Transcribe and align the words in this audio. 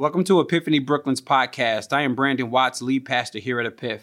Welcome 0.00 0.22
to 0.26 0.38
Epiphany 0.38 0.78
Brooklyn's 0.78 1.20
podcast. 1.20 1.92
I 1.92 2.02
am 2.02 2.14
Brandon 2.14 2.52
Watts, 2.52 2.80
lead 2.80 3.04
pastor 3.04 3.40
here 3.40 3.58
at 3.58 3.66
Epiph. 3.66 4.02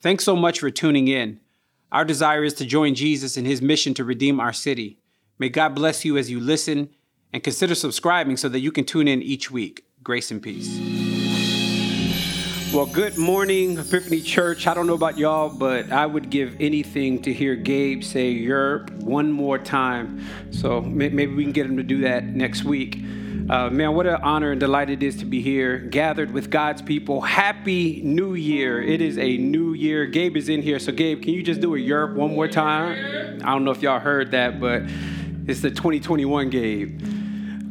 Thanks 0.00 0.24
so 0.24 0.34
much 0.34 0.58
for 0.58 0.72
tuning 0.72 1.06
in. 1.06 1.38
Our 1.92 2.04
desire 2.04 2.42
is 2.42 2.52
to 2.54 2.66
join 2.66 2.96
Jesus 2.96 3.36
in 3.36 3.44
his 3.44 3.62
mission 3.62 3.94
to 3.94 4.02
redeem 4.02 4.40
our 4.40 4.52
city. 4.52 4.98
May 5.38 5.48
God 5.48 5.76
bless 5.76 6.04
you 6.04 6.18
as 6.18 6.32
you 6.32 6.40
listen 6.40 6.88
and 7.32 7.44
consider 7.44 7.76
subscribing 7.76 8.38
so 8.38 8.48
that 8.48 8.58
you 8.58 8.72
can 8.72 8.84
tune 8.84 9.06
in 9.06 9.22
each 9.22 9.52
week. 9.52 9.84
Grace 10.02 10.32
and 10.32 10.42
peace. 10.42 10.76
Well, 12.74 12.86
good 12.86 13.16
morning, 13.16 13.78
Epiphany 13.78 14.22
Church. 14.22 14.66
I 14.66 14.74
don't 14.74 14.88
know 14.88 14.94
about 14.94 15.16
y'all, 15.16 15.48
but 15.48 15.92
I 15.92 16.06
would 16.06 16.30
give 16.30 16.56
anything 16.58 17.22
to 17.22 17.32
hear 17.32 17.54
Gabe 17.54 18.02
say 18.02 18.34
Yerp 18.34 18.90
one 19.04 19.30
more 19.30 19.58
time. 19.58 20.26
So 20.50 20.80
maybe 20.80 21.28
we 21.28 21.44
can 21.44 21.52
get 21.52 21.66
him 21.66 21.76
to 21.76 21.84
do 21.84 22.00
that 22.00 22.24
next 22.24 22.64
week. 22.64 22.98
Uh, 23.50 23.68
man, 23.68 23.96
what 23.96 24.06
an 24.06 24.14
honor 24.22 24.52
and 24.52 24.60
delight 24.60 24.88
it 24.90 25.02
is 25.02 25.16
to 25.16 25.24
be 25.24 25.40
here, 25.40 25.78
gathered 25.78 26.30
with 26.30 26.50
God's 26.50 26.82
people. 26.82 27.20
Happy 27.20 28.00
New 28.00 28.34
Year. 28.34 28.80
It 28.80 29.00
is 29.00 29.18
a 29.18 29.38
new 29.38 29.72
year. 29.72 30.06
Gabe 30.06 30.36
is 30.36 30.48
in 30.48 30.62
here. 30.62 30.78
So, 30.78 30.92
Gabe, 30.92 31.20
can 31.20 31.34
you 31.34 31.42
just 31.42 31.60
do 31.60 31.74
a 31.74 31.78
yerp 31.78 32.14
one 32.14 32.32
more 32.32 32.46
time? 32.46 33.40
I 33.42 33.50
don't 33.50 33.64
know 33.64 33.72
if 33.72 33.82
y'all 33.82 33.98
heard 33.98 34.30
that, 34.30 34.60
but 34.60 34.82
it's 35.48 35.62
the 35.62 35.70
2021 35.70 36.48
Gabe. 36.50 37.00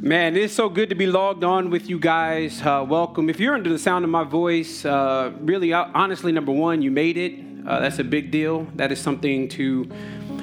Man, 0.01 0.35
it's 0.35 0.53
so 0.53 0.67
good 0.67 0.89
to 0.89 0.95
be 0.95 1.07
logged 1.07 1.45
on 1.45 1.69
with 1.69 1.89
you 1.89 1.97
guys. 1.97 2.61
Uh, 2.61 2.85
welcome. 2.85 3.29
If 3.29 3.39
you're 3.39 3.55
under 3.55 3.69
the 3.69 3.79
sound 3.79 4.03
of 4.03 4.11
my 4.11 4.25
voice, 4.25 4.83
uh, 4.83 5.31
really, 5.39 5.71
uh, 5.71 5.85
honestly, 5.93 6.33
number 6.33 6.51
one, 6.51 6.81
you 6.81 6.91
made 6.91 7.15
it. 7.15 7.39
Uh, 7.65 7.79
that's 7.79 7.99
a 7.99 8.03
big 8.03 8.31
deal. 8.31 8.67
That 8.75 8.91
is 8.91 8.99
something 8.99 9.47
to 9.47 9.89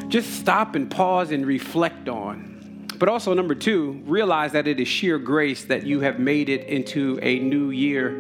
just 0.08 0.41
stop 0.41 0.74
and 0.74 0.91
pause 0.91 1.30
and 1.30 1.44
reflect 1.44 2.08
on. 2.08 2.55
But 2.98 3.10
also, 3.10 3.34
number 3.34 3.55
two, 3.55 4.02
realize 4.06 4.52
that 4.52 4.66
it 4.66 4.80
is 4.80 4.88
sheer 4.88 5.18
grace 5.18 5.64
that 5.66 5.84
you 5.84 6.00
have 6.00 6.18
made 6.18 6.48
it 6.48 6.66
into 6.66 7.19
a 7.20 7.38
new 7.38 7.70
year. 7.70 8.19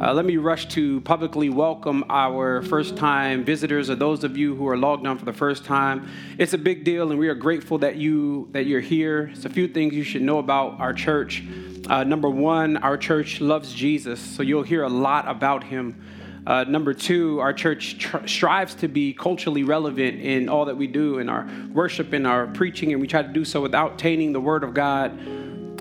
Uh, 0.00 0.12
let 0.12 0.24
me 0.24 0.36
rush 0.36 0.66
to 0.66 1.00
publicly 1.02 1.48
welcome 1.48 2.04
our 2.08 2.62
first 2.62 2.96
time 2.96 3.44
visitors 3.44 3.90
or 3.90 3.94
those 3.94 4.24
of 4.24 4.36
you 4.36 4.54
who 4.54 4.66
are 4.68 4.76
logged 4.76 5.06
on 5.06 5.18
for 5.18 5.24
the 5.24 5.32
first 5.32 5.64
time. 5.64 6.08
It's 6.38 6.54
a 6.54 6.58
big 6.58 6.84
deal, 6.84 7.10
and 7.10 7.18
we 7.18 7.28
are 7.28 7.34
grateful 7.34 7.78
that, 7.78 7.96
you, 7.96 8.48
that 8.52 8.66
you're 8.66 8.80
here. 8.80 9.30
It's 9.32 9.44
a 9.44 9.50
few 9.50 9.68
things 9.68 9.94
you 9.94 10.04
should 10.04 10.22
know 10.22 10.38
about 10.38 10.80
our 10.80 10.92
church. 10.92 11.44
Uh, 11.88 12.04
number 12.04 12.30
one, 12.30 12.76
our 12.78 12.96
church 12.96 13.40
loves 13.40 13.72
Jesus, 13.72 14.20
so 14.20 14.42
you'll 14.42 14.62
hear 14.62 14.84
a 14.84 14.88
lot 14.88 15.28
about 15.28 15.64
him. 15.64 16.00
Uh, 16.46 16.64
number 16.64 16.92
two, 16.92 17.38
our 17.38 17.52
church 17.52 17.98
tr- 17.98 18.26
strives 18.26 18.74
to 18.74 18.88
be 18.88 19.12
culturally 19.12 19.62
relevant 19.62 20.20
in 20.20 20.48
all 20.48 20.64
that 20.64 20.76
we 20.76 20.86
do 20.88 21.18
in 21.18 21.28
our 21.28 21.48
worship 21.72 22.12
and 22.12 22.26
our 22.26 22.48
preaching, 22.48 22.92
and 22.92 23.00
we 23.00 23.06
try 23.06 23.22
to 23.22 23.28
do 23.28 23.44
so 23.44 23.60
without 23.60 23.98
tainting 23.98 24.32
the 24.32 24.40
Word 24.40 24.64
of 24.64 24.74
God. 24.74 25.12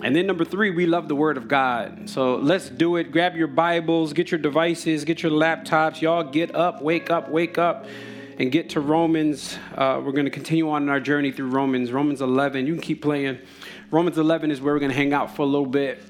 And 0.04 0.16
then 0.16 0.28
number 0.28 0.46
three, 0.46 0.70
we 0.70 0.86
love 0.86 1.08
the 1.08 1.16
Word 1.16 1.38
of 1.38 1.48
God. 1.48 2.10
So 2.10 2.36
let's 2.36 2.70
do 2.70 2.96
it. 2.98 3.12
Grab 3.12 3.36
your 3.36 3.48
Bibles, 3.48 4.14
get 4.14 4.30
your 4.32 4.40
devices, 4.40 5.04
get 5.04 5.24
your 5.24 5.32
laptops. 5.32 6.02
Y'all 6.02 6.24
get 6.24 6.56
up, 6.56 6.82
wake 6.82 7.10
up, 7.10 7.30
wake 7.30 7.58
up, 7.58 7.86
and 8.38 8.52
get 8.52 8.70
to 8.72 8.82
Romans. 8.82 9.58
Uh, 9.76 10.02
we're 10.04 10.12
going 10.12 10.26
to 10.26 10.32
continue 10.32 10.70
on 10.70 10.84
in 10.84 10.90
our 10.90 11.00
journey 11.00 11.32
through 11.32 11.50
Romans. 11.50 11.92
Romans 11.92 12.22
11. 12.22 12.68
You 12.68 12.74
can 12.74 12.82
keep 12.82 13.02
playing. 13.02 13.40
Romans 13.90 14.18
11 14.18 14.52
is 14.52 14.62
where 14.62 14.74
we're 14.74 14.80
going 14.80 14.92
to 14.92 14.98
hang 14.98 15.14
out 15.14 15.36
for 15.36 15.42
a 15.42 15.46
little 15.46 15.66
bit. 15.66 16.02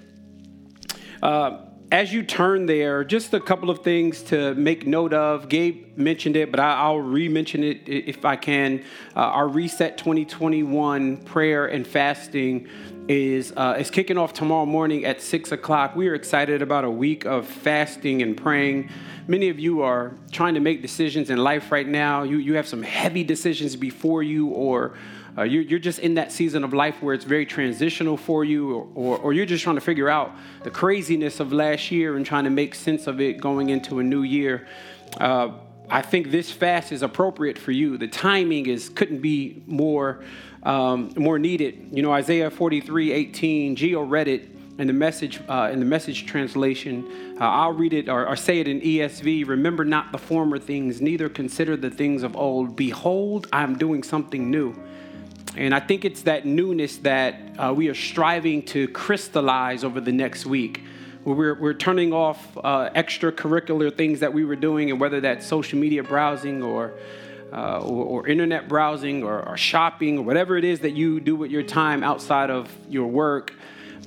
Uh, 1.22 1.66
as 1.92 2.14
you 2.14 2.24
turn 2.24 2.68
there, 2.68 3.04
just 3.04 3.34
a 3.34 3.40
couple 3.40 3.70
of 3.70 3.84
things 3.84 4.24
to 4.24 4.56
make 4.56 4.88
note 4.88 5.14
of. 5.14 5.50
Gabe 5.50 5.98
mentioned 5.98 6.38
it, 6.38 6.50
but 6.50 6.60
I, 6.60 6.90
will 6.90 7.02
re 7.02 7.28
mention 7.28 7.66
it 7.66 7.82
if 7.86 8.24
I 8.24 8.38
can. 8.38 8.86
Uh, 9.14 9.20
our 9.20 9.48
Reset 9.50 9.98
2021 9.98 11.18
prayer 11.18 11.66
and 11.66 11.86
fasting 11.86 12.70
is, 13.10 13.52
uh, 13.58 13.76
is 13.78 13.92
kicking 13.92 14.18
off 14.18 14.32
tomorrow 14.32 14.66
morning 14.66 15.04
at 15.04 15.22
6 15.22 15.52
o'clock. 15.52 15.94
We 15.94 16.08
are 16.08 16.16
excited 16.16 16.62
about 16.62 16.86
a 16.86 16.90
week 16.90 17.26
of 17.26 17.46
fasting 17.46 18.22
and 18.22 18.38
praying. 18.38 18.90
Many 19.28 19.50
of 19.50 19.60
you 19.60 19.82
are 19.82 20.16
trying 20.32 20.54
to 20.54 20.62
make 20.62 20.82
decisions 20.82 21.30
in 21.30 21.40
life 21.40 21.74
right 21.74 21.88
now. 21.88 22.24
You, 22.24 22.38
you 22.38 22.54
have 22.54 22.70
some 22.70 22.84
heavy 22.84 23.26
decisions 23.26 23.76
before 23.76 24.24
you, 24.24 24.48
or 24.48 24.94
uh, 25.38 25.44
you're, 25.44 25.64
you're, 25.64 25.80
just 25.80 26.00
in 26.00 26.16
that 26.16 26.32
season 26.32 26.64
of 26.64 26.74
life 26.74 27.02
where 27.02 27.14
it's 27.14 27.24
very 27.24 27.46
transitional 27.46 28.18
for 28.18 28.44
you, 28.44 28.74
or, 28.74 28.88
or, 28.96 29.18
or, 29.20 29.34
you're 29.34 29.46
just 29.46 29.64
trying 29.64 29.76
to 29.76 29.82
figure 29.82 30.10
out 30.10 30.32
the 30.64 30.70
craziness 30.70 31.40
of 31.40 31.54
last 31.54 31.90
year 31.90 32.18
and 32.18 32.26
trying 32.26 32.44
to 32.44 32.50
make 32.50 32.76
sense 32.76 33.08
of 33.08 33.22
it 33.22 33.40
going 33.40 33.70
into 33.70 34.00
a 34.00 34.04
new 34.04 34.24
year. 34.24 34.68
Uh, 35.18 35.52
I 35.90 36.02
think 36.02 36.32
this 36.32 36.52
fast 36.52 36.92
is 36.92 37.02
appropriate 37.02 37.58
for 37.58 37.72
you. 37.72 37.98
The 37.98 38.08
timing 38.08 38.68
is 38.68 38.90
couldn't 38.90 39.22
be 39.22 39.64
more 39.68 40.24
um, 40.64 41.14
more 41.18 41.40
needed. 41.40 41.90
You 41.92 42.04
know, 42.04 42.12
Isaiah 42.12 42.50
43, 42.50 43.12
18, 43.12 43.76
Geo 43.76 44.02
read 44.02 44.28
it 44.28 44.50
in 44.78 44.88
the 44.88 44.94
message 44.94 45.40
uh, 45.50 45.70
in 45.72 45.80
the 45.80 45.86
message 45.86 46.26
translation. 46.26 47.38
Uh, 47.40 47.46
I'll 47.46 47.74
read 47.74 47.94
it 47.94 48.10
or, 48.10 48.28
or 48.28 48.36
say 48.36 48.60
it 48.60 48.68
in 48.68 48.82
ESV. 48.82 49.48
Remember 49.48 49.84
not 49.86 50.12
the 50.12 50.18
former 50.18 50.60
things, 50.60 51.02
neither 51.02 51.30
consider 51.30 51.76
the 51.76 51.90
things 51.90 52.24
of 52.24 52.36
old. 52.36 52.76
Behold, 52.76 53.48
I 53.52 53.64
am 53.64 53.78
doing 53.78 54.04
something 54.04 54.50
new. 54.50 54.76
And 55.58 55.76
I 55.76 55.82
think 55.82 56.06
it's 56.06 56.22
that 56.24 56.46
newness 56.46 56.98
that 56.98 57.36
uh, 57.58 57.74
we 57.76 57.90
are 57.90 57.96
striving 57.96 58.64
to 58.68 58.88
crystallize 58.90 59.84
over 59.84 60.00
the 60.00 60.12
next 60.12 60.46
week. 60.46 60.82
We're, 61.26 61.56
we're 61.56 61.74
turning 61.74 62.14
off 62.14 62.58
uh, 62.58 62.90
extracurricular 62.92 63.96
things 63.96 64.22
that 64.22 64.34
we 64.34 64.46
were 64.46 64.56
doing, 64.56 64.92
and 64.92 65.00
whether 65.00 65.20
that's 65.20 65.46
social 65.46 65.78
media 65.78 66.04
browsing 66.04 66.64
or, 66.64 66.94
uh, 67.52 67.80
or, 67.80 68.06
or, 68.06 68.28
internet 68.28 68.70
browsing 68.70 69.24
or, 69.24 69.48
or, 69.48 69.58
shopping 69.58 70.18
or 70.18 70.24
whatever 70.24 70.58
it 70.58 70.64
is 70.64 70.80
that 70.80 70.92
you 70.92 71.20
do 71.20 71.36
with 71.36 71.52
your 71.52 71.64
time 71.64 72.02
outside 72.02 72.50
of 72.50 72.74
your 72.90 73.08
work, 73.08 73.54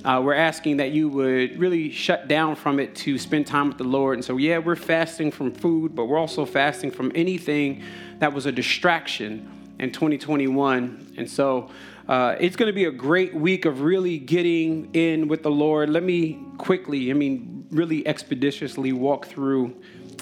uh, 0.03 0.19
we're 0.21 0.33
asking 0.33 0.77
that 0.77 0.91
you 0.91 1.07
would 1.07 1.57
really 1.57 1.89
shut 1.91 2.27
down 2.27 2.55
from 2.55 2.79
it 2.79 2.95
to 2.95 3.17
spend 3.17 3.47
time 3.47 3.69
with 3.69 3.77
the 3.77 3.83
Lord. 3.83 4.17
And 4.17 4.25
so, 4.25 4.37
yeah, 4.37 4.57
we're 4.57 4.75
fasting 4.75 5.31
from 5.31 5.53
food, 5.53 5.95
but 5.95 6.05
we're 6.05 6.19
also 6.19 6.43
fasting 6.43 6.91
from 6.91 7.11
anything 7.15 7.83
that 8.19 8.33
was 8.33 8.45
a 8.45 8.51
distraction 8.51 9.54
in 9.79 9.91
2021. 9.91 11.15
And 11.17 11.29
so 11.29 11.69
uh, 12.07 12.35
it's 12.39 12.55
going 12.55 12.67
to 12.67 12.73
be 12.73 12.85
a 12.85 12.91
great 12.91 13.33
week 13.33 13.65
of 13.65 13.81
really 13.81 14.17
getting 14.17 14.93
in 14.93 15.27
with 15.27 15.43
the 15.43 15.51
Lord. 15.51 15.89
Let 15.89 16.03
me 16.03 16.39
quickly, 16.57 17.09
I 17.09 17.13
mean, 17.13 17.67
really 17.71 18.05
expeditiously 18.07 18.93
walk 18.93 19.25
through 19.25 19.75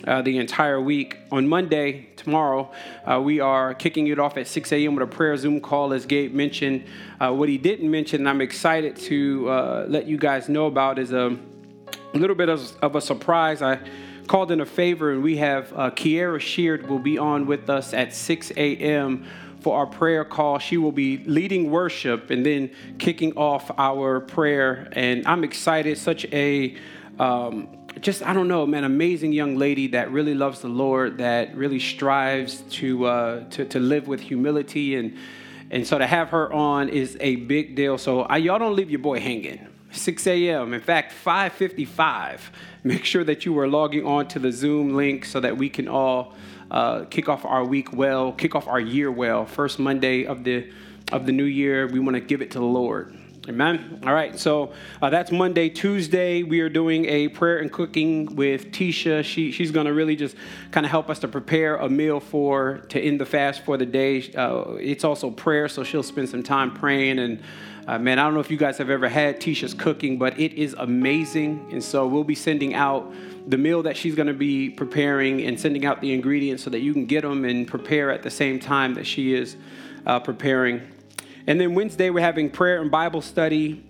uh, 0.08 0.22
the 0.22 0.38
entire 0.38 0.80
week. 0.82 1.18
On 1.32 1.48
Monday, 1.48 2.08
tomorrow, 2.16 2.72
uh, 3.06 3.22
we 3.22 3.40
are 3.40 3.74
kicking 3.74 4.08
it 4.08 4.20
off 4.20 4.38
at 4.38 4.48
6 4.48 4.72
a.m. 4.72 4.96
with 4.96 5.04
a 5.04 5.08
prayer 5.08 5.36
Zoom 5.38 5.62
call, 5.62 5.94
as 5.94 6.06
Gabe 6.06 6.34
mentioned. 6.34 6.86
Uh, 7.20 7.34
what 7.34 7.50
he 7.50 7.58
didn't 7.58 7.90
mention, 7.90 8.28
I'm 8.28 8.42
excited 8.42 8.96
to 8.98 9.50
uh, 9.50 9.86
let 9.88 10.08
you 10.08 10.18
guys 10.18 10.50
know 10.50 10.68
about, 10.68 11.00
is 11.00 11.12
a 11.12 11.38
little 12.14 12.36
bit 12.36 12.50
of, 12.50 12.76
of 12.82 12.96
a 12.96 13.02
surprise. 13.02 13.62
I 13.62 13.80
called 14.28 14.52
in 14.52 14.62
a 14.62 14.66
favor, 14.66 15.12
and 15.12 15.22
we 15.22 15.38
have 15.38 15.74
uh, 15.74 15.92
Kierra 15.92 16.40
Sheard 16.40 16.90
will 16.90 17.00
be 17.00 17.18
on 17.18 17.46
with 17.46 17.70
us 17.70 17.94
at 17.94 18.14
6 18.14 18.52
a.m 18.52 19.26
for 19.64 19.78
our 19.78 19.88
prayer 19.88 20.26
call. 20.26 20.60
She 20.60 20.78
will 20.78 20.92
be 20.92 21.18
leading 21.26 21.72
worship 21.72 22.30
and 22.30 22.46
then 22.46 22.70
kicking 23.00 23.34
off 23.38 23.72
our 23.78 24.20
prayer. 24.20 24.90
And 24.92 25.26
I'm 25.26 25.44
excited. 25.44 25.98
Such 25.98 26.26
a 26.26 26.76
um, 27.18 27.70
just 28.00 28.24
I 28.24 28.34
don't 28.34 28.48
know, 28.48 28.66
man, 28.66 28.84
amazing 28.84 29.34
young 29.34 29.56
lady 29.56 29.88
that 29.88 30.12
really 30.12 30.34
loves 30.34 30.62
the 30.62 30.68
Lord, 30.68 31.20
that 31.20 31.56
really 31.56 31.80
strives 31.80 32.62
to 32.72 33.06
uh, 33.06 33.44
to, 33.52 33.66
to 33.66 33.80
live 33.80 34.08
with 34.08 34.20
humility 34.20 34.96
and 34.96 35.18
and 35.72 35.88
so 35.88 35.98
to 35.98 36.06
have 36.06 36.30
her 36.30 36.52
on 36.52 36.90
is 36.90 37.18
a 37.20 37.38
big 37.38 37.76
deal. 37.76 37.98
So 37.98 38.22
I, 38.22 38.38
y'all 38.38 38.60
don't 38.60 38.76
leave 38.76 38.92
your 38.92 39.00
boy 39.00 39.20
hanging. 39.20 39.68
6 39.92 40.28
a.m. 40.28 40.74
In 40.74 40.82
fact, 40.82 41.14
5:55. 41.24 42.40
Make 42.84 43.06
sure 43.06 43.24
that 43.24 43.46
you 43.46 43.58
are 43.60 43.68
logging 43.68 44.06
on 44.06 44.28
to 44.30 44.40
the 44.40 44.52
Zoom 44.52 44.96
link 44.96 45.24
so 45.24 45.40
that 45.40 45.58
we 45.58 45.70
can 45.70 45.88
all 45.88 46.34
uh, 46.74 47.06
kick 47.06 47.30
off 47.30 47.46
our 47.46 47.64
week 47.64 47.94
well, 47.94 48.32
kick 48.32 48.56
off 48.56 48.68
our 48.68 48.80
year 48.80 49.12
well. 49.12 49.46
First 49.46 49.80
Monday 49.80 50.26
of 50.26 50.44
the 50.44 50.72
of 51.12 51.26
the 51.26 51.32
new 51.32 51.44
year, 51.44 51.88
we 51.88 52.00
want 52.00 52.16
to 52.16 52.22
give 52.22 52.42
it 52.42 52.52
to 52.52 52.60
the 52.60 52.66
Lord. 52.66 53.16
Amen. 53.50 54.00
All 54.06 54.14
right, 54.14 54.40
so 54.40 54.72
uh, 55.02 55.10
that's 55.10 55.30
Monday. 55.30 55.68
Tuesday, 55.68 56.44
we 56.44 56.62
are 56.62 56.70
doing 56.70 57.04
a 57.06 57.28
prayer 57.28 57.60
and 57.60 57.70
cooking 57.70 58.38
with 58.38 58.72
Tisha. 58.72 59.22
She, 59.22 59.52
she's 59.52 59.70
going 59.70 59.86
to 59.86 59.94
really 59.94 60.16
just 60.16 60.38
kind 60.72 60.86
of 60.86 60.92
help 60.92 61.10
us 61.10 61.20
to 61.20 61.28
prepare 61.28 61.76
a 61.76 61.90
meal 61.90 62.22
for 62.22 62.78
to 62.88 63.02
end 63.02 63.20
the 63.20 63.26
fast 63.26 63.66
for 63.66 63.76
the 63.76 63.86
day. 63.86 64.32
Uh, 64.32 64.76
it's 64.76 65.04
also 65.04 65.30
prayer, 65.30 65.68
so 65.68 65.84
she'll 65.84 66.04
spend 66.04 66.30
some 66.30 66.42
time 66.42 66.74
praying. 66.74 67.20
And 67.20 67.44
uh, 67.86 68.00
man, 68.00 68.18
I 68.18 68.24
don't 68.24 68.34
know 68.34 68.40
if 68.40 68.50
you 68.50 68.58
guys 68.58 68.78
have 68.78 68.90
ever 68.90 69.10
had 69.10 69.42
Tisha's 69.42 69.74
cooking, 69.74 70.18
but 70.18 70.40
it 70.40 70.54
is 70.54 70.74
amazing. 70.78 71.68
And 71.72 71.84
so 71.84 72.08
we'll 72.08 72.24
be 72.24 72.36
sending 72.36 72.74
out 72.74 73.14
the 73.46 73.58
meal 73.58 73.84
that 73.84 73.98
she's 73.98 74.16
going 74.16 74.28
to 74.28 74.34
be 74.34 74.70
preparing 74.70 75.42
and 75.42 75.60
sending 75.60 75.86
out 75.86 76.00
the 76.00 76.14
ingredients 76.14 76.64
so 76.64 76.70
that 76.70 76.80
you 76.80 76.94
can 76.94 77.06
get 77.06 77.24
them 77.24 77.44
and 77.44 77.68
prepare 77.68 78.10
at 78.10 78.24
the 78.24 78.30
same 78.30 78.60
time 78.60 78.94
that 78.94 79.06
she 79.06 79.34
is 79.34 79.58
uh, 80.06 80.20
preparing. 80.20 80.82
And 81.46 81.60
then 81.60 81.76
Wednesday, 81.76 82.10
we're 82.10 82.22
having 82.22 82.50
prayer 82.50 82.82
and 82.82 82.90
Bible 82.90 83.22
study. 83.22 83.84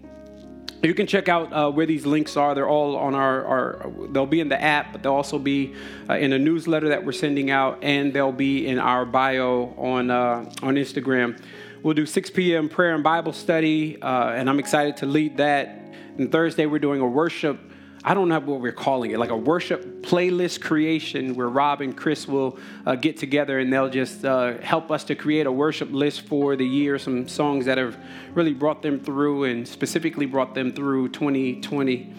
You 0.81 0.95
can 0.95 1.05
check 1.05 1.29
out 1.29 1.53
uh, 1.53 1.71
where 1.71 1.85
these 1.85 2.05
links 2.05 2.35
are. 2.35 2.55
They're 2.55 2.67
all 2.67 2.97
on 2.97 3.13
our, 3.13 3.45
our, 3.45 3.91
they'll 4.09 4.25
be 4.25 4.39
in 4.39 4.49
the 4.49 4.61
app, 4.61 4.91
but 4.91 5.03
they'll 5.03 5.13
also 5.13 5.37
be 5.37 5.75
uh, 6.09 6.15
in 6.15 6.33
a 6.33 6.39
newsletter 6.39 6.89
that 6.89 7.05
we're 7.05 7.11
sending 7.11 7.51
out, 7.51 7.77
and 7.83 8.11
they'll 8.11 8.31
be 8.31 8.65
in 8.65 8.79
our 8.79 9.05
bio 9.05 9.73
on, 9.77 10.09
uh, 10.09 10.51
on 10.63 10.75
Instagram. 10.75 11.39
We'll 11.83 11.93
do 11.93 12.05
6 12.05 12.29
p.m. 12.29 12.69
prayer 12.69 12.95
and 12.95 13.03
Bible 13.03 13.33
study, 13.33 14.01
uh, 14.01 14.29
and 14.29 14.49
I'm 14.49 14.57
excited 14.57 14.95
to 14.97 15.05
lead 15.05 15.35
that. 15.35 15.93
And 16.17 16.31
Thursday, 16.31 16.65
we're 16.65 16.79
doing 16.79 17.01
a 17.01 17.07
worship 17.07 17.59
I 18.05 18.13
don't 18.13 18.27
know 18.27 18.39
what 18.41 18.59
we're 18.59 18.73
calling 18.73 19.11
it, 19.11 19.17
like 19.17 19.29
a 19.29 19.37
worship 19.37 20.01
playlist 20.01 20.59
creation 20.59 21.35
where 21.35 21.47
Rob 21.47 21.79
and 21.79 21.95
Chris 21.95 22.27
will 22.27 22.59
uh, 22.85 22.95
get 22.95 23.15
together 23.15 23.59
and 23.59 23.71
they'll 23.71 23.89
just 23.89 24.25
uh, 24.25 24.57
help 24.57 24.91
us 24.91 25.05
to 25.05 25.15
create 25.15 25.45
a 25.45 25.51
worship 25.51 25.89
list 25.89 26.23
for 26.23 26.57
the 26.57 26.65
year, 26.65 26.99
some 26.99 27.29
songs 27.29 27.63
that 27.63 27.77
have 27.77 27.97
really 28.33 28.53
brought 28.53 28.81
them 28.81 28.99
through 28.99 29.45
and 29.45 29.65
specifically 29.65 30.25
brought 30.25 30.53
them 30.53 30.73
through 30.73 31.09
2020. 31.09 32.13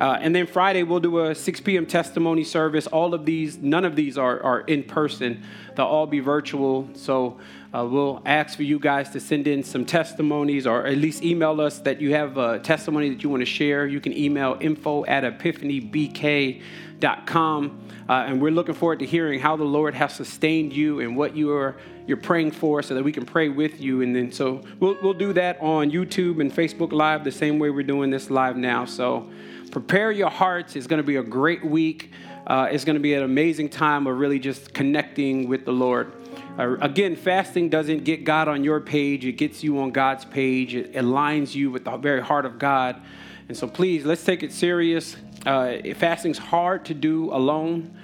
Uh, 0.00 0.18
and 0.20 0.34
then 0.34 0.46
Friday, 0.46 0.82
we'll 0.82 1.00
do 1.00 1.20
a 1.20 1.34
6 1.34 1.60
p.m. 1.60 1.86
testimony 1.86 2.44
service. 2.44 2.86
All 2.86 3.14
of 3.14 3.24
these, 3.24 3.58
none 3.58 3.84
of 3.84 3.94
these 3.94 4.18
are, 4.18 4.42
are 4.42 4.60
in 4.62 4.82
person, 4.84 5.42
they'll 5.76 5.86
all 5.86 6.06
be 6.06 6.20
virtual. 6.20 6.88
So 6.94 7.38
uh, 7.74 7.86
we'll 7.86 8.22
ask 8.24 8.56
for 8.56 8.62
you 8.62 8.78
guys 8.78 9.10
to 9.10 9.20
send 9.20 9.46
in 9.46 9.62
some 9.62 9.84
testimonies 9.84 10.66
or 10.66 10.86
at 10.86 10.96
least 10.98 11.22
email 11.22 11.60
us 11.60 11.78
that 11.80 12.00
you 12.00 12.14
have 12.14 12.38
a 12.38 12.58
testimony 12.58 13.10
that 13.10 13.22
you 13.22 13.28
want 13.30 13.42
to 13.42 13.46
share. 13.46 13.86
You 13.86 14.00
can 14.00 14.16
email 14.16 14.56
info 14.60 15.04
at 15.04 15.24
epiphanybk.com. 15.24 17.78
Uh, 18.08 18.12
and 18.12 18.42
we're 18.42 18.50
looking 18.50 18.74
forward 18.74 18.98
to 18.98 19.06
hearing 19.06 19.38
how 19.40 19.56
the 19.56 19.64
Lord 19.64 19.94
has 19.94 20.14
sustained 20.14 20.72
you 20.72 21.00
and 21.00 21.16
what 21.16 21.36
you 21.36 21.52
are 21.52 21.76
you're 22.06 22.16
praying 22.16 22.50
for 22.50 22.82
so 22.82 22.94
that 22.94 23.02
we 23.02 23.12
can 23.12 23.24
pray 23.24 23.48
with 23.48 23.80
you. 23.80 24.02
And 24.02 24.14
then 24.14 24.32
so 24.32 24.62
we'll, 24.80 24.96
we'll 25.02 25.14
do 25.14 25.32
that 25.34 25.60
on 25.60 25.90
YouTube 25.90 26.40
and 26.40 26.52
Facebook 26.52 26.92
Live 26.92 27.24
the 27.24 27.32
same 27.32 27.58
way 27.58 27.70
we're 27.70 27.82
doing 27.82 28.10
this 28.10 28.30
live 28.30 28.56
now. 28.56 28.84
So 28.84 29.30
prepare 29.70 30.10
your 30.10 30.30
hearts. 30.30 30.76
It's 30.76 30.86
going 30.86 30.98
to 30.98 31.06
be 31.06 31.16
a 31.16 31.22
great 31.22 31.64
week. 31.64 32.10
Uh, 32.46 32.68
it's 32.70 32.84
going 32.84 32.94
to 32.94 33.00
be 33.00 33.14
an 33.14 33.22
amazing 33.22 33.68
time 33.68 34.06
of 34.06 34.18
really 34.18 34.38
just 34.38 34.74
connecting 34.74 35.48
with 35.48 35.64
the 35.64 35.72
Lord. 35.72 36.12
Uh, 36.58 36.76
again, 36.80 37.16
fasting 37.16 37.68
doesn't 37.68 38.04
get 38.04 38.24
God 38.24 38.48
on 38.48 38.62
your 38.62 38.80
page, 38.80 39.24
it 39.24 39.32
gets 39.32 39.62
you 39.62 39.78
on 39.78 39.90
God's 39.90 40.24
page. 40.24 40.74
It 40.74 40.92
aligns 40.94 41.54
you 41.54 41.70
with 41.70 41.84
the 41.84 41.96
very 41.96 42.20
heart 42.20 42.44
of 42.44 42.58
God. 42.58 43.00
And 43.48 43.56
so 43.56 43.66
please, 43.66 44.04
let's 44.04 44.24
take 44.24 44.42
it 44.42 44.52
serious. 44.52 45.16
Uh, 45.46 45.78
fasting's 45.96 46.38
hard 46.38 46.84
to 46.86 46.94
do 46.94 47.32
alone, 47.32 47.96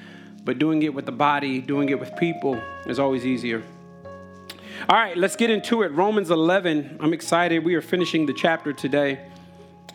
but 0.44 0.58
doing 0.58 0.82
it 0.82 0.94
with 0.94 1.06
the 1.06 1.12
body, 1.12 1.60
doing 1.60 1.88
it 1.88 1.98
with 1.98 2.16
people 2.16 2.60
is 2.86 2.98
always 2.98 3.26
easier. 3.26 3.62
All 4.86 4.96
right, 4.96 5.16
let's 5.16 5.34
get 5.34 5.50
into 5.50 5.82
it. 5.82 5.90
Romans 5.92 6.30
11. 6.30 6.98
I'm 7.00 7.12
excited. 7.12 7.64
We 7.64 7.74
are 7.74 7.82
finishing 7.82 8.26
the 8.26 8.32
chapter 8.32 8.72
today. 8.72 9.20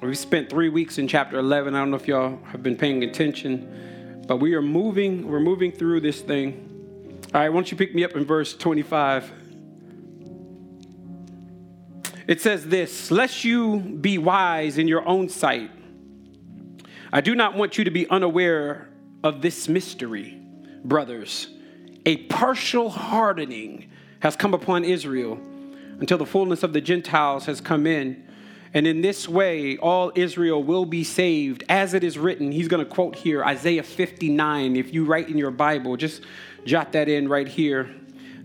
We 0.01 0.13
spent 0.13 0.49
three 0.49 0.67
weeks 0.67 0.97
in 0.97 1.07
chapter 1.07 1.39
11. 1.39 1.73
I 1.73 1.79
don't 1.79 1.89
know 1.89 1.95
if 1.95 2.07
y'all 2.07 2.37
have 2.47 2.61
been 2.61 2.75
paying 2.75 3.01
attention, 3.03 4.25
but 4.27 4.37
we 4.37 4.53
are 4.55 4.61
moving. 4.61 5.27
We're 5.27 5.39
moving 5.39 5.71
through 5.71 6.01
this 6.01 6.19
thing. 6.19 7.21
All 7.33 7.39
right, 7.39 7.49
why 7.49 7.55
don't 7.55 7.71
you 7.71 7.77
pick 7.77 7.95
me 7.95 8.03
up 8.03 8.11
in 8.17 8.25
verse 8.25 8.53
25? 8.55 9.31
It 12.27 12.41
says 12.41 12.67
this 12.67 13.09
Lest 13.09 13.45
you 13.45 13.79
be 13.79 14.17
wise 14.17 14.77
in 14.77 14.89
your 14.89 15.07
own 15.07 15.29
sight, 15.29 15.71
I 17.11 17.21
do 17.21 17.35
not 17.35 17.55
want 17.55 17.77
you 17.77 17.85
to 17.85 17.91
be 17.91 18.07
unaware 18.09 18.89
of 19.23 19.41
this 19.41 19.69
mystery, 19.69 20.39
brothers. 20.83 21.47
A 22.05 22.17
partial 22.27 22.89
hardening 22.89 23.89
has 24.23 24.37
come 24.37 24.53
upon 24.53 24.85
Israel 24.85 25.37
until 25.99 26.17
the 26.17 26.25
fullness 26.25 26.63
of 26.63 26.71
the 26.71 26.79
Gentiles 26.79 27.45
has 27.45 27.59
come 27.59 27.85
in. 27.85 28.25
And 28.73 28.87
in 28.87 29.01
this 29.01 29.27
way, 29.27 29.75
all 29.75 30.13
Israel 30.15 30.63
will 30.63 30.85
be 30.85 31.03
saved. 31.03 31.65
As 31.67 31.93
it 31.93 32.05
is 32.05 32.17
written, 32.17 32.49
he's 32.49 32.69
going 32.69 32.83
to 32.83 32.89
quote 32.89 33.17
here 33.17 33.43
Isaiah 33.43 33.83
59. 33.83 34.77
If 34.77 34.93
you 34.93 35.03
write 35.03 35.27
in 35.27 35.37
your 35.37 35.51
Bible, 35.51 35.97
just 35.97 36.21
jot 36.63 36.93
that 36.93 37.09
in 37.09 37.27
right 37.27 37.49
here. 37.49 37.93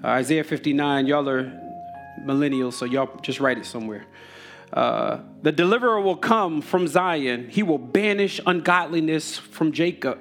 Uh, 0.03 0.09
Isaiah 0.09 0.43
59, 0.43 1.07
y'all 1.07 1.29
are 1.29 1.45
millennials, 2.25 2.73
so 2.73 2.85
y'all 2.85 3.17
just 3.23 3.39
write 3.39 3.57
it 3.57 3.65
somewhere. 3.65 4.05
Uh, 4.73 5.21
the 5.43 5.53
deliverer 5.53 6.01
will 6.01 6.17
come 6.17 6.61
from 6.61 6.89
Zion, 6.89 7.49
he 7.51 7.63
will 7.63 7.79
banish 7.79 8.41
ungodliness 8.45 9.39
from 9.39 9.71
Jacob. 9.71 10.19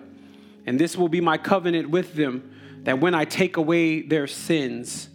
And 0.68 0.80
this 0.80 0.96
will 0.96 1.10
be 1.10 1.20
my 1.20 1.40
covenant 1.40 1.90
with 1.90 2.14
them, 2.14 2.54
that 2.84 3.00
when 3.00 3.16
I 3.16 3.26
take 3.26 3.58
away 3.58 4.04
their 4.04 4.28
sins. 4.28 5.10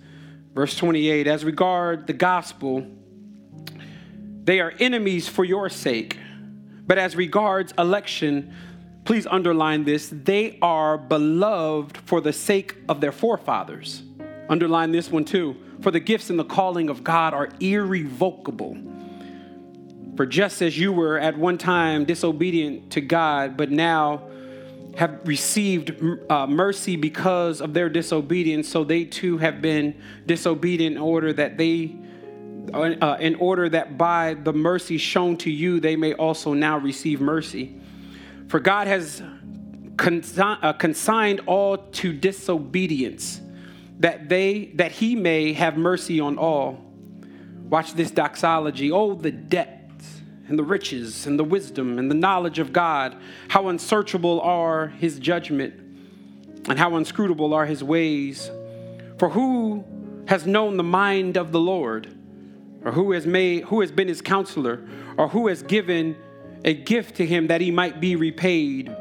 Verse 0.55 0.77
28 0.77 1.27
As 1.27 1.45
regard 1.45 2.07
the 2.07 2.13
gospel, 2.13 2.87
they 4.45 4.61
are 4.61 4.73
enemies 4.79 5.29
for 5.29 5.45
your 5.45 5.69
sake. 5.69 6.19
But 6.87 6.99
as 6.99 7.17
regards 7.17 7.73
election, 7.79 8.55
please 9.05 9.27
underline 9.27 9.85
this 9.85 10.11
they 10.13 10.59
are 10.61 10.99
beloved 10.99 11.97
for 11.97 12.21
the 12.21 12.33
sake 12.33 12.77
of 12.89 13.01
their 13.01 13.13
forefathers. 13.13 14.03
Underline 14.49 14.93
this 14.93 15.11
one 15.11 15.25
too. 15.25 15.57
For 15.81 15.91
the 15.91 16.01
gifts 16.01 16.31
and 16.31 16.39
the 16.39 16.45
calling 16.45 16.91
of 16.91 17.03
God 17.03 17.35
are 17.35 17.49
irrevocable. 17.61 18.77
For 20.17 20.27
just 20.27 20.61
as 20.61 20.79
you 20.79 20.93
were 20.93 21.19
at 21.19 21.39
one 21.39 21.57
time 21.57 22.05
disobedient 22.05 22.91
to 22.93 23.01
God, 23.01 23.57
but 23.57 23.71
now 23.71 24.29
have 24.97 25.27
received 25.27 25.95
uh, 26.31 26.47
mercy 26.47 26.97
because 26.97 27.61
of 27.61 27.75
their 27.75 27.89
disobedience, 27.89 28.69
so 28.69 28.85
they 28.85 29.05
too 29.05 29.39
have 29.39 29.63
been 29.63 30.01
disobedient 30.27 30.97
in 30.97 31.03
order 31.03 31.33
that 31.33 31.57
they 31.57 31.97
uh, 32.73 33.17
in 33.19 33.35
order 33.37 33.69
that 33.69 33.99
by 33.99 34.35
the 34.35 34.53
mercy 34.53 34.97
shown 34.97 35.37
to 35.37 35.51
you, 35.51 35.81
they 35.81 35.97
may 35.97 36.15
also 36.15 36.53
now 36.53 36.79
receive 36.79 37.21
mercy. 37.21 37.75
For 38.47 38.61
God 38.61 38.87
has 38.87 39.21
uh, 39.21 40.73
consigned 40.75 41.41
all 41.47 41.77
to 41.77 42.13
disobedience, 42.13 43.41
that 43.99 44.29
they 44.29 44.67
that 44.75 44.93
He 44.93 45.17
may 45.17 45.53
have 45.55 45.77
mercy 45.77 46.21
on 46.21 46.39
all. 46.39 46.79
Watch 47.69 47.95
this 47.95 48.11
doxology. 48.11 48.93
Oh, 48.93 49.15
the 49.15 49.33
depths 49.33 49.82
and 50.49 50.59
the 50.59 50.65
riches 50.65 51.27
and 51.27 51.39
the 51.39 51.45
wisdom 51.45 51.99
and 51.99 52.11
the 52.11 52.15
knowledge 52.15 52.59
of 52.59 52.73
God! 52.73 53.17
How 53.49 53.69
unsearchable 53.69 54.41
are 54.41 54.89
His 54.89 55.19
judgment, 55.19 55.75
and 56.69 56.79
how 56.79 56.97
inscrutable 56.97 57.55
are 57.55 57.67
His 57.67 57.83
ways. 57.83 58.51
For 59.19 59.31
who 59.31 59.85
has 60.29 60.47
known 60.47 60.77
the 60.77 60.85
mind 60.85 61.37
of 61.37 61.53
the 61.53 61.61
Lord? 61.61 62.15
or 62.85 62.93
who 62.93 63.13
has 63.13 63.27
made 63.27 63.65
who 63.65 63.81
has 63.81 63.93
been 63.93 64.09
his 64.09 64.21
counselor 64.21 64.81
or 65.17 65.29
who 65.29 65.49
has 65.49 65.63
given 65.63 66.17
a 66.65 66.75
gift 66.75 67.17
to 67.17 67.27
him 67.27 67.49
that 67.49 67.61
he 67.61 67.71
might 67.71 68.01
be 68.01 68.17
repaid 68.17 68.95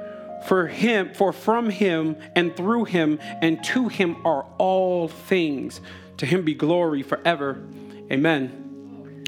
for 0.47 0.67
him 0.67 1.13
for 1.13 1.31
from 1.31 1.69
him 1.69 2.15
and 2.35 2.55
through 2.55 2.85
him 2.85 3.19
and 3.41 3.63
to 3.63 3.87
him 3.87 4.15
are 4.25 4.45
all 4.57 5.07
things 5.07 5.81
to 6.17 6.25
him 6.25 6.43
be 6.43 6.53
glory 6.53 7.03
forever 7.03 7.63
amen 8.11 8.60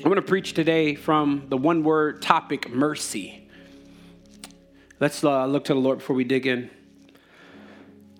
i'm 0.04 0.10
going 0.10 0.16
to 0.16 0.22
preach 0.22 0.54
today 0.54 0.96
from 0.96 1.46
the 1.48 1.56
one 1.56 1.82
word 1.82 2.22
topic 2.22 2.70
mercy 2.70 3.48
let's 5.00 5.24
uh, 5.24 5.46
look 5.46 5.64
to 5.64 5.74
the 5.74 5.80
lord 5.80 6.00
before 6.00 6.16
we 6.16 6.26
dig 6.26 6.46
in 6.46 6.70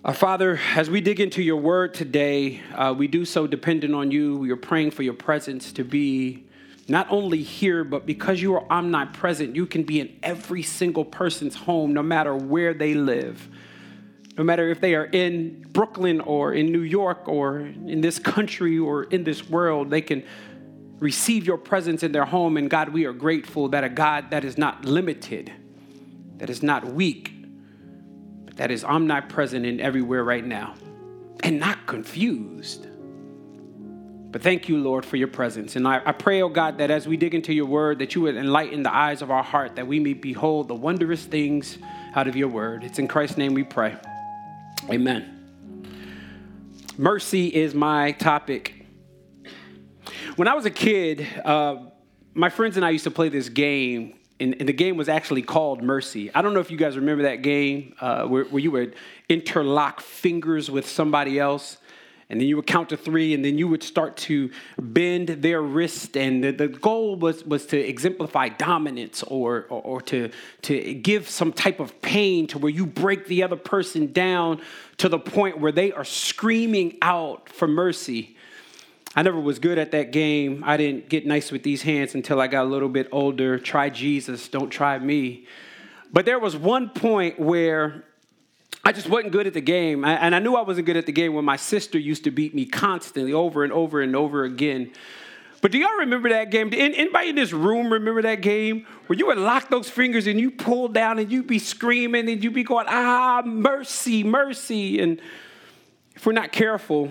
our 0.04 0.12
Father, 0.12 0.60
as 0.74 0.90
we 0.90 1.00
dig 1.00 1.18
into 1.18 1.42
your 1.42 1.56
word 1.56 1.94
today, 1.94 2.60
uh, 2.74 2.94
we 2.94 3.08
do 3.08 3.24
so 3.24 3.46
dependent 3.46 3.94
on 3.94 4.10
you. 4.10 4.36
We 4.36 4.50
are 4.50 4.56
praying 4.56 4.90
for 4.90 5.02
your 5.02 5.14
presence 5.14 5.72
to 5.72 5.82
be 5.82 6.44
not 6.88 7.06
only 7.10 7.42
here, 7.42 7.84
but 7.84 8.04
because 8.04 8.42
you 8.42 8.54
are 8.54 8.70
omnipresent, 8.70 9.56
you 9.56 9.64
can 9.64 9.82
be 9.82 10.00
in 10.00 10.14
every 10.22 10.62
single 10.62 11.06
person's 11.06 11.54
home, 11.54 11.94
no 11.94 12.02
matter 12.02 12.36
where 12.36 12.74
they 12.74 12.92
live. 12.92 13.48
No 14.36 14.44
matter 14.44 14.68
if 14.70 14.78
they 14.82 14.94
are 14.94 15.06
in 15.06 15.64
Brooklyn 15.72 16.20
or 16.20 16.52
in 16.52 16.70
New 16.70 16.82
York 16.82 17.26
or 17.26 17.60
in 17.60 18.02
this 18.02 18.18
country 18.18 18.78
or 18.78 19.04
in 19.04 19.24
this 19.24 19.48
world, 19.48 19.88
they 19.88 20.02
can 20.02 20.22
receive 20.98 21.46
your 21.46 21.58
presence 21.58 22.02
in 22.02 22.12
their 22.12 22.24
home. 22.24 22.56
And 22.56 22.70
God, 22.70 22.90
we 22.90 23.04
are 23.04 23.12
grateful 23.12 23.68
that 23.68 23.84
a 23.84 23.88
God 23.88 24.30
that 24.30 24.44
is 24.44 24.56
not 24.56 24.84
limited, 24.84 25.52
that 26.38 26.50
is 26.50 26.62
not 26.62 26.84
weak, 26.84 27.32
but 28.44 28.56
that 28.56 28.70
is 28.70 28.84
omnipresent 28.84 29.66
and 29.66 29.80
everywhere 29.80 30.24
right 30.24 30.44
now 30.44 30.74
and 31.42 31.60
not 31.60 31.86
confused. 31.86 32.86
But 34.32 34.42
thank 34.42 34.68
you, 34.68 34.78
Lord, 34.78 35.04
for 35.04 35.16
your 35.16 35.28
presence. 35.28 35.76
And 35.76 35.86
I, 35.86 36.02
I, 36.04 36.10
pray, 36.10 36.42
oh 36.42 36.48
God, 36.48 36.78
that 36.78 36.90
as 36.90 37.06
we 37.06 37.16
dig 37.16 37.36
into 37.36 37.52
your 37.52 37.66
word, 37.66 38.00
that 38.00 38.16
you 38.16 38.22
would 38.22 38.34
enlighten 38.34 38.82
the 38.82 38.92
eyes 38.92 39.22
of 39.22 39.30
our 39.30 39.44
heart, 39.44 39.76
that 39.76 39.86
we 39.86 40.00
may 40.00 40.14
behold 40.14 40.66
the 40.66 40.74
wondrous 40.74 41.24
things 41.24 41.78
out 42.16 42.26
of 42.26 42.34
your 42.34 42.48
word. 42.48 42.82
It's 42.82 42.98
in 42.98 43.06
Christ's 43.06 43.36
name 43.36 43.54
we 43.54 43.62
pray. 43.62 43.94
Amen. 44.90 45.30
Mercy 46.96 47.46
is 47.46 47.74
my 47.74 48.12
topic. 48.12 48.73
When 50.36 50.48
I 50.48 50.54
was 50.54 50.66
a 50.66 50.70
kid, 50.70 51.24
uh, 51.44 51.76
my 52.34 52.50
friends 52.50 52.76
and 52.76 52.84
I 52.84 52.90
used 52.90 53.04
to 53.04 53.10
play 53.12 53.28
this 53.28 53.48
game 53.48 54.14
and, 54.40 54.56
and, 54.58 54.68
the 54.68 54.72
game 54.72 54.96
was 54.96 55.08
actually 55.08 55.42
called 55.42 55.80
Mercy. 55.80 56.34
I 56.34 56.42
don't 56.42 56.54
know 56.54 56.60
if 56.60 56.72
you 56.72 56.76
guys 56.76 56.96
remember 56.96 57.22
that 57.22 57.42
game 57.42 57.94
uh, 58.00 58.26
where, 58.26 58.42
where, 58.46 58.60
you 58.60 58.72
would 58.72 58.96
interlock 59.28 60.00
fingers 60.00 60.68
with 60.68 60.88
somebody 60.88 61.38
else, 61.38 61.76
and 62.28 62.40
then 62.40 62.48
you 62.48 62.56
would 62.56 62.66
count 62.66 62.88
to 62.88 62.96
three, 62.96 63.32
and 63.32 63.44
then 63.44 63.58
you 63.58 63.68
would 63.68 63.84
start 63.84 64.16
to 64.16 64.50
bend 64.76 65.28
their 65.28 65.62
wrist. 65.62 66.16
And 66.16 66.42
the, 66.42 66.50
the 66.50 66.66
goal 66.66 67.14
was, 67.14 67.44
was 67.44 67.66
to 67.66 67.78
exemplify 67.78 68.48
dominance 68.48 69.22
or, 69.22 69.66
or, 69.68 69.82
or 69.82 70.02
to, 70.02 70.32
to 70.62 70.94
give 70.94 71.28
some 71.28 71.52
type 71.52 71.78
of 71.78 72.02
pain 72.02 72.48
to 72.48 72.58
where 72.58 72.72
you 72.72 72.86
break 72.86 73.28
the 73.28 73.44
other 73.44 73.54
person 73.54 74.12
down 74.12 74.60
to 74.96 75.08
the 75.08 75.20
point 75.20 75.60
where 75.60 75.70
they 75.70 75.92
are 75.92 76.04
screaming 76.04 76.98
out 77.02 77.48
for 77.48 77.68
mercy. 77.68 78.33
I 79.16 79.22
never 79.22 79.38
was 79.38 79.58
good 79.58 79.78
at 79.78 79.92
that 79.92 80.10
game. 80.10 80.64
I 80.66 80.76
didn't 80.76 81.08
get 81.08 81.26
nice 81.26 81.52
with 81.52 81.62
these 81.62 81.82
hands 81.82 82.14
until 82.14 82.40
I 82.40 82.48
got 82.48 82.64
a 82.64 82.68
little 82.68 82.88
bit 82.88 83.08
older. 83.12 83.58
Try 83.58 83.88
Jesus, 83.88 84.48
don't 84.48 84.70
try 84.70 84.98
me. 84.98 85.46
But 86.12 86.26
there 86.26 86.38
was 86.38 86.56
one 86.56 86.90
point 86.90 87.38
where 87.38 88.04
I 88.84 88.92
just 88.92 89.08
wasn't 89.08 89.32
good 89.32 89.46
at 89.46 89.54
the 89.54 89.60
game. 89.60 90.04
And 90.04 90.34
I 90.34 90.38
knew 90.40 90.54
I 90.54 90.62
wasn't 90.62 90.86
good 90.86 90.96
at 90.96 91.06
the 91.06 91.12
game 91.12 91.34
when 91.34 91.44
my 91.44 91.56
sister 91.56 91.98
used 91.98 92.24
to 92.24 92.30
beat 92.30 92.54
me 92.54 92.66
constantly 92.66 93.32
over 93.32 93.64
and 93.64 93.72
over 93.72 94.02
and 94.02 94.14
over 94.14 94.44
again. 94.44 94.92
But 95.62 95.72
do 95.72 95.78
y'all 95.78 95.96
remember 96.00 96.28
that 96.28 96.50
game? 96.50 96.70
Anybody 96.74 97.30
in 97.30 97.36
this 97.36 97.52
room 97.52 97.90
remember 97.90 98.20
that 98.22 98.42
game 98.42 98.86
where 99.06 99.18
you 99.18 99.26
would 99.28 99.38
lock 99.38 99.70
those 99.70 99.88
fingers 99.88 100.26
and 100.26 100.38
you 100.38 100.50
pull 100.50 100.88
down 100.88 101.18
and 101.18 101.32
you'd 101.32 101.46
be 101.46 101.58
screaming 101.58 102.28
and 102.28 102.44
you'd 102.44 102.52
be 102.52 102.64
going, 102.64 102.84
ah, 102.88 103.42
mercy, 103.46 104.22
mercy. 104.22 105.00
And 105.00 105.22
if 106.14 106.26
we're 106.26 106.32
not 106.32 106.52
careful, 106.52 107.10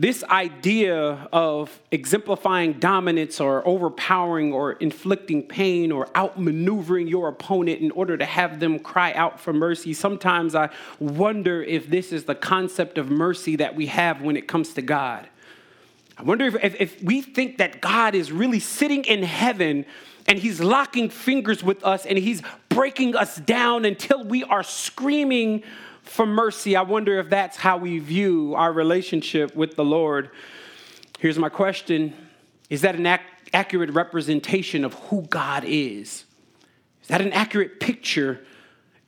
this 0.00 0.22
idea 0.24 1.28
of 1.32 1.76
exemplifying 1.90 2.74
dominance 2.74 3.40
or 3.40 3.66
overpowering 3.66 4.52
or 4.52 4.72
inflicting 4.74 5.42
pain 5.42 5.90
or 5.90 6.06
outmaneuvering 6.14 7.10
your 7.10 7.28
opponent 7.28 7.80
in 7.80 7.90
order 7.90 8.16
to 8.16 8.24
have 8.24 8.60
them 8.60 8.78
cry 8.78 9.12
out 9.14 9.40
for 9.40 9.52
mercy, 9.52 9.92
sometimes 9.92 10.54
I 10.54 10.70
wonder 11.00 11.64
if 11.64 11.88
this 11.88 12.12
is 12.12 12.24
the 12.24 12.36
concept 12.36 12.96
of 12.96 13.10
mercy 13.10 13.56
that 13.56 13.74
we 13.74 13.86
have 13.86 14.22
when 14.22 14.36
it 14.36 14.46
comes 14.46 14.72
to 14.74 14.82
God. 14.82 15.28
I 16.16 16.22
wonder 16.22 16.44
if, 16.44 16.54
if, 16.62 16.80
if 16.80 17.02
we 17.02 17.20
think 17.20 17.58
that 17.58 17.80
God 17.80 18.14
is 18.14 18.30
really 18.30 18.60
sitting 18.60 19.02
in 19.04 19.24
heaven 19.24 19.84
and 20.28 20.38
he's 20.38 20.60
locking 20.60 21.10
fingers 21.10 21.64
with 21.64 21.84
us 21.84 22.06
and 22.06 22.16
he's 22.16 22.42
breaking 22.68 23.16
us 23.16 23.34
down 23.34 23.84
until 23.84 24.22
we 24.22 24.44
are 24.44 24.62
screaming 24.62 25.64
for 26.08 26.26
mercy. 26.26 26.74
I 26.76 26.82
wonder 26.82 27.18
if 27.18 27.28
that's 27.28 27.56
how 27.56 27.76
we 27.76 27.98
view 27.98 28.54
our 28.56 28.72
relationship 28.72 29.54
with 29.54 29.76
the 29.76 29.84
Lord. 29.84 30.30
Here's 31.18 31.38
my 31.38 31.48
question 31.48 32.14
Is 32.70 32.82
that 32.82 32.94
an 32.94 33.06
ac- 33.06 33.22
accurate 33.52 33.90
representation 33.90 34.84
of 34.84 34.94
who 34.94 35.22
God 35.22 35.64
is? 35.64 36.24
Is 37.02 37.08
that 37.08 37.20
an 37.20 37.32
accurate 37.32 37.80
picture 37.80 38.40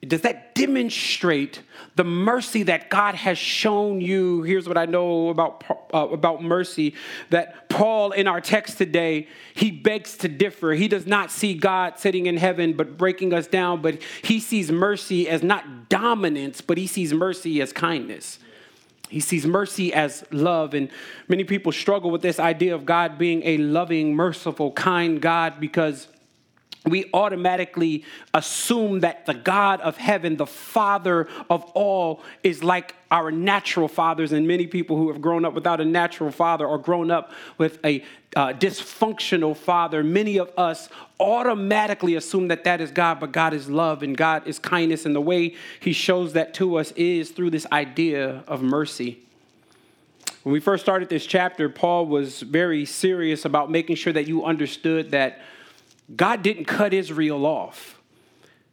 does 0.07 0.23
that 0.23 0.55
demonstrate 0.55 1.61
the 1.97 2.05
mercy 2.05 2.63
that 2.63 2.89
God 2.89 3.15
has 3.15 3.37
shown 3.37 4.01
you? 4.01 4.43
Here's 4.43 4.67
what 4.67 4.79
I 4.79 4.87
know 4.87 5.29
about, 5.29 5.63
uh, 5.93 6.09
about 6.09 6.43
mercy 6.43 6.95
that 7.29 7.69
Paul, 7.69 8.13
in 8.13 8.27
our 8.27 8.41
text 8.41 8.79
today, 8.79 9.29
he 9.55 9.71
begs 9.71 10.17
to 10.19 10.29
differ. 10.29 10.73
He 10.73 10.89
does 10.89 11.07
not 11.07 11.31
see 11.31 11.53
God 11.53 11.99
sitting 11.99 12.25
in 12.25 12.39
heaven 12.39 12.73
but 12.73 12.97
breaking 12.97 13.35
us 13.35 13.47
down, 13.47 13.83
but 13.83 14.01
he 14.23 14.41
sees 14.41 14.73
mercy 14.73 15.29
as 15.29 15.43
not 15.43 15.91
dominance, 15.91 16.63
but 16.63 16.79
he 16.79 16.87
sees 16.87 17.13
mercy 17.13 17.61
as 17.61 17.71
kindness. 17.71 18.39
He 19.11 19.21
sees 19.21 19.45
mercy 19.45 19.93
as 19.93 20.25
love. 20.31 20.73
And 20.73 20.89
many 21.29 21.45
people 21.45 21.73
struggle 21.73 22.11
with 22.11 22.23
this 22.23 22.39
idea 22.39 22.75
of 22.75 22.87
God 22.87 23.19
being 23.19 23.43
a 23.45 23.59
loving, 23.59 24.15
merciful, 24.15 24.73
kind 24.73 25.21
God 25.21 25.61
because 25.61 26.09
we 26.87 27.11
automatically 27.13 28.05
assume 28.33 29.01
that 29.01 29.27
the 29.27 29.35
God 29.35 29.81
of 29.83 29.99
heaven, 29.99 30.37
the 30.37 30.47
Father 30.47 31.29
of 31.51 31.63
all, 31.75 32.23
is 32.43 32.65
like 32.65 32.95
our 33.11 33.31
natural 33.31 33.87
fathers. 33.87 34.33
And 34.33 34.49
many 34.49 34.67
people 34.67 34.97
who 34.97 35.09
have 35.09 35.21
grown 35.21 35.45
up 35.45 35.53
without 35.53 35.81
a 35.81 35.85
natural 35.85 36.31
father 36.31 36.67
or 36.67 36.79
grown 36.79 37.11
up 37.11 37.33
with 37.59 37.85
a 37.85 38.03
uh, 38.35 38.55
dysfunctional 38.55 39.55
father, 39.55 40.03
many 40.03 40.39
of 40.39 40.51
us 40.57 40.89
automatically 41.19 42.15
assume 42.15 42.49
that 42.49 42.65
that 42.65 42.81
is 42.81 42.91
God, 42.91 43.21
but 43.21 43.33
God 43.33 43.53
is 43.53 43.69
love 43.69 44.03
and 44.03 44.17
God 44.17 44.47
is 44.47 44.59
kindness. 44.59 45.05
And 45.05 45.15
the 45.15 45.21
way 45.21 45.57
He 45.81 45.93
shows 45.93 46.33
that 46.33 46.55
to 46.55 46.77
us 46.77 46.93
is 46.93 47.31
through 47.31 47.51
this 47.51 47.67
idea 47.73 48.43
of 48.47 48.63
mercy. 48.63 49.19
When 50.45 50.55
we 50.55 50.61
first 50.61 50.83
started 50.83 51.11
this 51.11 51.27
chapter, 51.27 51.69
Paul 51.69 52.07
was 52.07 52.41
very 52.41 52.87
serious 52.87 53.45
about 53.45 53.71
making 53.71 53.97
sure 53.97 54.15
that 54.15 54.27
you 54.27 54.47
understood 54.47 55.11
that 55.11 55.43
God 56.15 56.43
didn't 56.43 56.65
cut 56.65 56.93
Israel 56.93 57.47
off. 57.47 58.01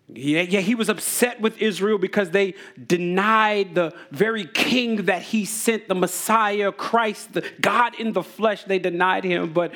Yeah, 0.10 0.42
yeah, 0.44 0.62
he 0.62 0.74
was 0.74 0.88
upset 0.88 1.42
with 1.42 1.62
Israel 1.62 1.98
because 1.98 2.32
they 2.32 2.54
denied 2.86 3.76
the 3.76 3.94
very 4.12 4.46
king 4.46 5.06
that 5.06 5.22
he 5.22 5.44
sent, 5.44 5.90
the 5.90 5.96
Messiah, 5.96 6.72
Christ, 6.72 7.34
the 7.34 7.44
God 7.60 8.00
in 8.00 8.14
the 8.14 8.24
flesh. 8.24 8.64
They 8.64 8.80
denied 8.80 9.26
him. 9.26 9.52
But 9.52 9.74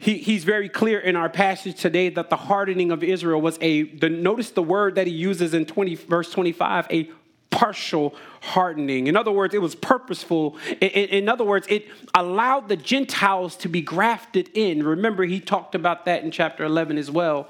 he, 0.00 0.18
he's 0.18 0.42
very 0.42 0.68
clear 0.68 0.98
in 0.98 1.14
our 1.14 1.28
passage 1.28 1.80
today 1.80 2.08
that 2.08 2.30
the 2.30 2.36
hardening 2.36 2.90
of 2.90 3.04
Israel 3.04 3.40
was 3.40 3.58
a, 3.60 3.82
the, 3.82 4.08
notice 4.08 4.50
the 4.50 4.62
word 4.62 4.96
that 4.96 5.06
he 5.06 5.12
uses 5.12 5.54
in 5.54 5.66
20, 5.66 5.94
verse 5.94 6.30
25, 6.30 6.86
a 6.90 7.10
partial 7.50 8.14
hardening. 8.40 9.06
In 9.06 9.16
other 9.16 9.32
words, 9.32 9.54
it 9.54 9.60
was 9.60 9.74
purposeful. 9.74 10.56
In, 10.80 10.88
in, 10.88 11.28
other 11.28 11.44
words, 11.44 11.66
it 11.68 11.88
allowed 12.14 12.68
the 12.68 12.76
Gentiles 12.76 13.56
to 13.56 13.68
be 13.68 13.82
grafted 13.82 14.50
in. 14.54 14.82
Remember, 14.82 15.24
he 15.24 15.40
talked 15.40 15.74
about 15.74 16.04
that 16.04 16.22
in 16.22 16.30
chapter 16.30 16.64
11 16.64 16.96
as 16.96 17.10
well. 17.10 17.48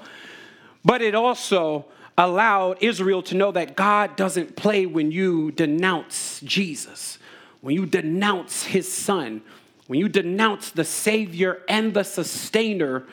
But 0.83 1.01
it 1.01 1.15
also 1.15 1.85
allowed 2.17 2.77
Israel 2.81 3.21
to 3.23 3.35
know 3.35 3.51
that 3.51 3.75
God 3.75 4.15
doesn't 4.15 4.55
play 4.55 4.85
when 4.85 5.11
you 5.11 5.51
denounce 5.51 6.41
Jesus, 6.41 7.19
when 7.61 7.75
you 7.75 7.85
denounce 7.85 8.63
his 8.63 8.91
son, 8.91 9.41
when 9.87 9.99
you 9.99 10.09
denounce 10.09 10.71
the 10.71 10.83
Savior 10.83 11.61
and 11.69 11.93
the 11.93 12.03
sustainer 12.03 13.03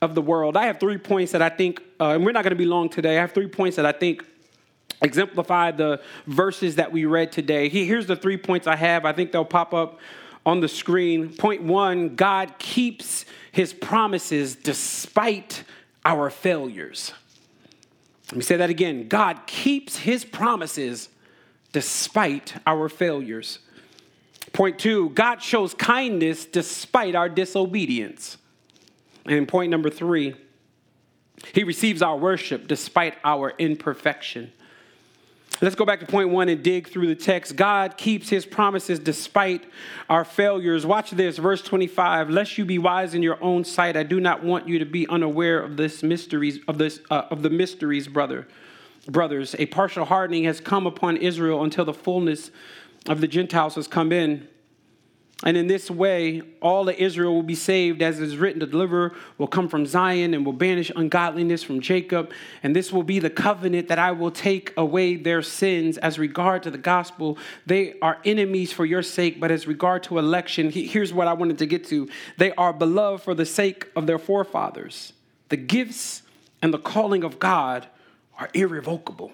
of 0.00 0.14
the 0.14 0.22
world. 0.22 0.56
I 0.56 0.66
have 0.66 0.78
three 0.78 0.98
points 0.98 1.32
that 1.32 1.42
I 1.42 1.48
think, 1.48 1.82
uh, 2.00 2.10
and 2.10 2.24
we're 2.24 2.32
not 2.32 2.44
going 2.44 2.50
to 2.50 2.56
be 2.56 2.64
long 2.64 2.88
today. 2.88 3.18
I 3.18 3.20
have 3.22 3.32
three 3.32 3.48
points 3.48 3.76
that 3.76 3.86
I 3.86 3.92
think 3.92 4.24
exemplify 5.00 5.70
the 5.70 6.00
verses 6.26 6.76
that 6.76 6.92
we 6.92 7.04
read 7.04 7.32
today. 7.32 7.68
Here's 7.68 8.06
the 8.06 8.16
three 8.16 8.36
points 8.36 8.66
I 8.66 8.76
have. 8.76 9.04
I 9.04 9.12
think 9.12 9.32
they'll 9.32 9.44
pop 9.44 9.72
up 9.72 10.00
on 10.44 10.60
the 10.60 10.68
screen. 10.68 11.34
Point 11.34 11.62
one 11.62 12.16
God 12.16 12.58
keeps 12.58 13.24
his 13.52 13.72
promises 13.72 14.56
despite 14.56 15.64
our 16.04 16.30
failures. 16.30 17.12
Let 18.30 18.36
me 18.36 18.42
say 18.42 18.56
that 18.56 18.70
again 18.70 19.08
God 19.08 19.46
keeps 19.46 19.98
his 19.98 20.24
promises 20.24 21.08
despite 21.72 22.54
our 22.66 22.88
failures. 22.88 23.58
Point 24.52 24.78
two 24.78 25.10
God 25.10 25.42
shows 25.42 25.74
kindness 25.74 26.46
despite 26.46 27.14
our 27.14 27.28
disobedience. 27.28 28.38
And 29.26 29.46
point 29.46 29.70
number 29.70 29.90
three, 29.90 30.34
he 31.52 31.62
receives 31.62 32.00
our 32.00 32.16
worship 32.16 32.66
despite 32.66 33.14
our 33.22 33.52
imperfection. 33.58 34.52
Let's 35.60 35.74
go 35.74 35.84
back 35.84 35.98
to 35.98 36.06
point 36.06 36.28
one 36.28 36.48
and 36.48 36.62
dig 36.62 36.88
through 36.88 37.08
the 37.08 37.16
text. 37.16 37.56
God 37.56 37.96
keeps 37.96 38.28
his 38.28 38.46
promises 38.46 39.00
despite 39.00 39.64
our 40.08 40.24
failures. 40.24 40.86
Watch 40.86 41.10
this, 41.10 41.36
verse 41.36 41.62
25. 41.62 42.30
Lest 42.30 42.58
you 42.58 42.64
be 42.64 42.78
wise 42.78 43.12
in 43.12 43.24
your 43.24 43.42
own 43.42 43.64
sight, 43.64 43.96
I 43.96 44.04
do 44.04 44.20
not 44.20 44.44
want 44.44 44.68
you 44.68 44.78
to 44.78 44.84
be 44.84 45.08
unaware 45.08 45.60
of 45.60 45.76
this 45.76 46.04
mysteries 46.04 46.60
of 46.68 46.78
this 46.78 47.00
uh, 47.10 47.22
of 47.30 47.42
the 47.42 47.50
mysteries, 47.50 48.06
brother. 48.06 48.46
Brothers, 49.08 49.56
a 49.58 49.66
partial 49.66 50.04
hardening 50.04 50.44
has 50.44 50.60
come 50.60 50.86
upon 50.86 51.16
Israel 51.16 51.64
until 51.64 51.84
the 51.84 51.94
fullness 51.94 52.52
of 53.08 53.20
the 53.20 53.26
Gentiles 53.26 53.74
has 53.74 53.88
come 53.88 54.12
in. 54.12 54.46
And 55.44 55.56
in 55.56 55.68
this 55.68 55.88
way, 55.88 56.42
all 56.60 56.88
of 56.88 56.96
Israel 56.96 57.32
will 57.32 57.44
be 57.44 57.54
saved, 57.54 58.02
as 58.02 58.18
is 58.18 58.36
written, 58.36 58.58
the 58.58 58.66
deliverer 58.66 59.14
will 59.38 59.46
come 59.46 59.68
from 59.68 59.86
Zion 59.86 60.34
and 60.34 60.44
will 60.44 60.52
banish 60.52 60.90
ungodliness 60.96 61.62
from 61.62 61.80
Jacob. 61.80 62.32
And 62.64 62.74
this 62.74 62.92
will 62.92 63.04
be 63.04 63.20
the 63.20 63.30
covenant 63.30 63.86
that 63.86 64.00
I 64.00 64.10
will 64.10 64.32
take 64.32 64.72
away 64.76 65.14
their 65.14 65.42
sins 65.42 65.96
as 65.96 66.18
regard 66.18 66.64
to 66.64 66.72
the 66.72 66.78
gospel. 66.78 67.38
They 67.66 67.94
are 68.00 68.18
enemies 68.24 68.72
for 68.72 68.84
your 68.84 69.02
sake, 69.04 69.38
but 69.38 69.52
as 69.52 69.68
regard 69.68 70.02
to 70.04 70.18
election, 70.18 70.70
here's 70.70 71.12
what 71.12 71.28
I 71.28 71.34
wanted 71.34 71.58
to 71.58 71.66
get 71.66 71.86
to. 71.86 72.08
They 72.36 72.50
are 72.54 72.72
beloved 72.72 73.22
for 73.22 73.34
the 73.34 73.46
sake 73.46 73.86
of 73.94 74.08
their 74.08 74.18
forefathers. 74.18 75.12
The 75.50 75.56
gifts 75.56 76.22
and 76.62 76.74
the 76.74 76.78
calling 76.78 77.22
of 77.22 77.38
God 77.38 77.86
are 78.40 78.50
irrevocable. 78.54 79.30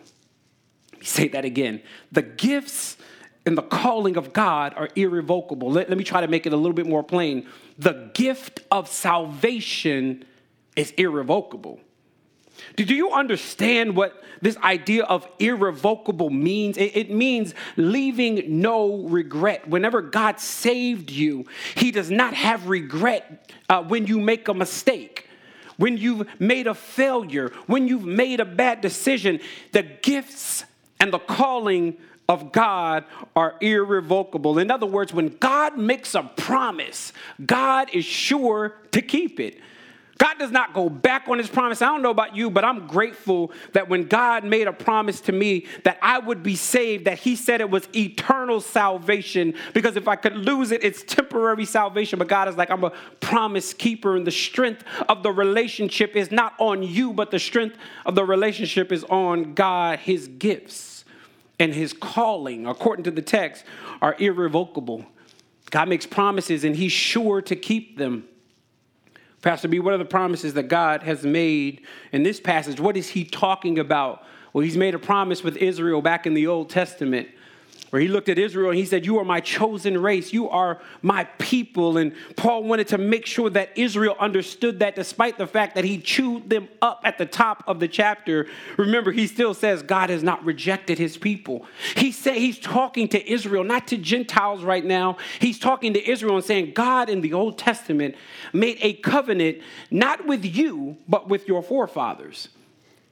Let 0.92 1.00
me 1.00 1.06
say 1.06 1.28
that 1.28 1.46
again. 1.46 1.80
The 2.12 2.22
gifts 2.22 2.98
and 3.46 3.58
the 3.58 3.62
calling 3.62 4.16
of 4.16 4.32
God 4.32 4.74
are 4.76 4.88
irrevocable. 4.94 5.70
Let, 5.70 5.88
let 5.88 5.98
me 5.98 6.04
try 6.04 6.20
to 6.20 6.28
make 6.28 6.46
it 6.46 6.52
a 6.52 6.56
little 6.56 6.72
bit 6.72 6.86
more 6.86 7.02
plain. 7.02 7.46
The 7.78 8.10
gift 8.14 8.60
of 8.70 8.88
salvation 8.88 10.24
is 10.76 10.92
irrevocable. 10.92 11.80
Do 12.76 12.84
you 12.84 13.10
understand 13.10 13.96
what 13.96 14.22
this 14.40 14.56
idea 14.58 15.04
of 15.04 15.26
irrevocable 15.38 16.30
means? 16.30 16.76
It, 16.78 17.10
means 17.10 17.54
leaving 17.76 18.60
no 18.60 18.98
regret. 19.02 19.68
Whenever 19.68 20.00
God 20.00 20.40
saved 20.40 21.10
you, 21.10 21.46
He 21.74 21.90
does 21.90 22.10
not 22.10 22.34
have 22.34 22.68
regret 22.68 23.52
uh, 23.68 23.82
when 23.82 24.06
you 24.06 24.20
make 24.20 24.48
a 24.48 24.54
mistake, 24.54 25.28
when 25.76 25.96
you've 25.96 26.28
made 26.40 26.66
a 26.66 26.74
failure, 26.74 27.52
when 27.66 27.88
you've 27.88 28.04
made 28.04 28.40
a 28.40 28.44
bad 28.44 28.80
decision. 28.80 29.40
The 29.72 29.82
gifts 29.82 30.64
and 31.00 31.12
the 31.12 31.18
calling 31.18 31.96
of 32.28 32.52
God 32.52 33.04
are 33.36 33.56
irrevocable. 33.60 34.58
In 34.58 34.70
other 34.70 34.86
words, 34.86 35.12
when 35.12 35.28
God 35.38 35.76
makes 35.76 36.14
a 36.14 36.22
promise, 36.22 37.12
God 37.44 37.90
is 37.92 38.04
sure 38.04 38.74
to 38.92 39.02
keep 39.02 39.40
it. 39.40 39.60
God 40.16 40.38
does 40.38 40.52
not 40.52 40.72
go 40.72 40.88
back 40.88 41.28
on 41.28 41.38
his 41.38 41.48
promise. 41.48 41.82
I 41.82 41.86
don't 41.86 42.00
know 42.00 42.10
about 42.10 42.36
you, 42.36 42.48
but 42.48 42.64
I'm 42.64 42.86
grateful 42.86 43.50
that 43.72 43.88
when 43.88 44.04
God 44.04 44.44
made 44.44 44.68
a 44.68 44.72
promise 44.72 45.20
to 45.22 45.32
me 45.32 45.66
that 45.82 45.98
I 46.00 46.18
would 46.18 46.42
be 46.42 46.54
saved, 46.54 47.06
that 47.06 47.18
he 47.18 47.34
said 47.34 47.60
it 47.60 47.68
was 47.68 47.88
eternal 47.94 48.60
salvation. 48.60 49.54
Because 49.72 49.96
if 49.96 50.06
I 50.06 50.14
could 50.14 50.36
lose 50.36 50.70
it, 50.70 50.84
it's 50.84 51.02
temporary 51.02 51.64
salvation. 51.64 52.18
But 52.18 52.28
God 52.28 52.48
is 52.48 52.56
like, 52.56 52.70
I'm 52.70 52.84
a 52.84 52.92
promise 53.20 53.74
keeper, 53.74 54.16
and 54.16 54.26
the 54.26 54.30
strength 54.30 54.84
of 55.08 55.24
the 55.24 55.32
relationship 55.32 56.14
is 56.14 56.30
not 56.30 56.54
on 56.58 56.84
you, 56.84 57.12
but 57.12 57.32
the 57.32 57.40
strength 57.40 57.76
of 58.06 58.14
the 58.14 58.24
relationship 58.24 58.92
is 58.92 59.02
on 59.04 59.54
God, 59.54 59.98
his 59.98 60.28
gifts 60.28 60.93
and 61.58 61.72
his 61.72 61.92
calling, 61.92 62.66
according 62.66 63.04
to 63.04 63.10
the 63.10 63.22
text, 63.22 63.64
are 64.02 64.16
irrevocable. 64.18 65.04
God 65.70 65.88
makes 65.88 66.06
promises, 66.06 66.64
and 66.64 66.74
he's 66.76 66.92
sure 66.92 67.40
to 67.42 67.56
keep 67.56 67.98
them. 67.98 68.24
Pastor 69.42 69.68
B, 69.68 69.78
what 69.78 69.92
are 69.92 69.98
the 69.98 70.04
promises 70.04 70.54
that 70.54 70.68
God 70.68 71.02
has 71.02 71.24
made 71.24 71.82
in 72.12 72.22
this 72.22 72.40
passage? 72.40 72.80
What 72.80 72.96
is 72.96 73.08
he 73.10 73.24
talking 73.24 73.78
about? 73.78 74.24
Well, 74.52 74.64
he's 74.64 74.76
made 74.76 74.94
a 74.94 74.98
promise 74.98 75.42
with 75.42 75.56
Israel 75.56 76.00
back 76.00 76.26
in 76.26 76.34
the 76.34 76.46
Old 76.46 76.70
Testament 76.70 77.28
where 77.94 78.00
he 78.00 78.08
looked 78.08 78.28
at 78.28 78.40
Israel 78.40 78.70
and 78.70 78.76
he 78.76 78.86
said, 78.86 79.06
You 79.06 79.20
are 79.20 79.24
my 79.24 79.38
chosen 79.38 79.96
race. 80.02 80.32
You 80.32 80.50
are 80.50 80.80
my 81.00 81.22
people. 81.38 81.96
And 81.96 82.12
Paul 82.34 82.64
wanted 82.64 82.88
to 82.88 82.98
make 82.98 83.24
sure 83.24 83.48
that 83.50 83.70
Israel 83.76 84.16
understood 84.18 84.80
that 84.80 84.96
despite 84.96 85.38
the 85.38 85.46
fact 85.46 85.76
that 85.76 85.84
he 85.84 86.00
chewed 86.00 86.50
them 86.50 86.66
up 86.82 87.02
at 87.04 87.18
the 87.18 87.26
top 87.26 87.62
of 87.68 87.78
the 87.78 87.86
chapter. 87.86 88.48
Remember, 88.76 89.12
he 89.12 89.28
still 89.28 89.54
says 89.54 89.84
God 89.84 90.10
has 90.10 90.24
not 90.24 90.44
rejected 90.44 90.98
his 90.98 91.16
people. 91.16 91.66
He 91.96 92.10
said 92.10 92.34
he's 92.34 92.58
talking 92.58 93.06
to 93.10 93.32
Israel, 93.32 93.62
not 93.62 93.86
to 93.86 93.96
Gentiles 93.96 94.64
right 94.64 94.84
now. 94.84 95.16
He's 95.38 95.60
talking 95.60 95.92
to 95.92 96.04
Israel 96.04 96.34
and 96.34 96.44
saying, 96.44 96.72
God 96.74 97.08
in 97.08 97.20
the 97.20 97.32
Old 97.32 97.58
Testament 97.58 98.16
made 98.52 98.78
a 98.80 98.94
covenant 98.94 99.58
not 99.92 100.26
with 100.26 100.44
you, 100.44 100.96
but 101.06 101.28
with 101.28 101.46
your 101.46 101.62
forefathers. 101.62 102.48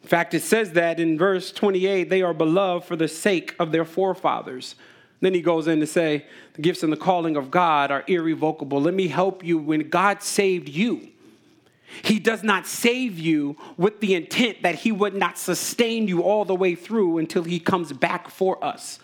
In 0.02 0.08
fact, 0.08 0.34
it 0.34 0.42
says 0.42 0.72
that 0.72 0.98
in 0.98 1.16
verse 1.16 1.52
28 1.52 2.10
they 2.10 2.22
are 2.22 2.34
beloved 2.34 2.86
for 2.86 2.96
the 2.96 3.08
sake 3.08 3.54
of 3.58 3.72
their 3.72 3.84
forefathers. 3.84 4.74
Then 5.20 5.34
he 5.34 5.40
goes 5.40 5.68
in 5.68 5.78
to 5.80 5.86
say, 5.86 6.26
the 6.54 6.62
gifts 6.62 6.82
and 6.82 6.92
the 6.92 6.96
calling 6.96 7.36
of 7.36 7.50
God 7.50 7.92
are 7.92 8.04
irrevocable. 8.08 8.80
Let 8.80 8.94
me 8.94 9.06
help 9.06 9.44
you. 9.44 9.58
When 9.58 9.88
God 9.88 10.20
saved 10.22 10.68
you, 10.68 11.08
he 12.02 12.18
does 12.18 12.42
not 12.42 12.66
save 12.66 13.18
you 13.18 13.56
with 13.76 14.00
the 14.00 14.14
intent 14.14 14.62
that 14.62 14.76
he 14.76 14.90
would 14.90 15.14
not 15.14 15.38
sustain 15.38 16.08
you 16.08 16.22
all 16.22 16.44
the 16.44 16.54
way 16.54 16.74
through 16.74 17.18
until 17.18 17.44
he 17.44 17.60
comes 17.60 17.92
back 17.92 18.28
for 18.28 18.62
us. 18.64 18.98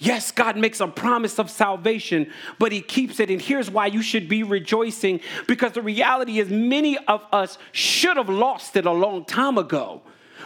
Yes, 0.00 0.30
God 0.30 0.56
makes 0.56 0.78
a 0.80 0.86
promise 0.86 1.40
of 1.40 1.50
salvation, 1.50 2.30
but 2.60 2.70
He 2.70 2.80
keeps 2.80 3.18
it. 3.18 3.30
And 3.30 3.42
here's 3.42 3.68
why 3.68 3.86
you 3.86 4.00
should 4.00 4.28
be 4.28 4.44
rejoicing 4.44 5.20
because 5.48 5.72
the 5.72 5.82
reality 5.82 6.38
is, 6.38 6.48
many 6.48 6.96
of 6.96 7.24
us 7.32 7.58
should 7.72 8.16
have 8.16 8.28
lost 8.28 8.76
it 8.76 8.86
a 8.86 8.92
long 8.92 9.24
time 9.24 9.58
ago. 9.58 10.02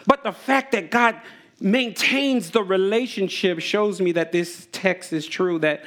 But 0.06 0.24
the 0.24 0.32
fact 0.32 0.72
that 0.72 0.90
God 0.90 1.20
maintains 1.60 2.50
the 2.50 2.62
relationship 2.62 3.60
shows 3.60 4.00
me 4.00 4.12
that 4.12 4.32
this 4.32 4.68
text 4.72 5.12
is 5.12 5.26
true, 5.26 5.58
that 5.60 5.84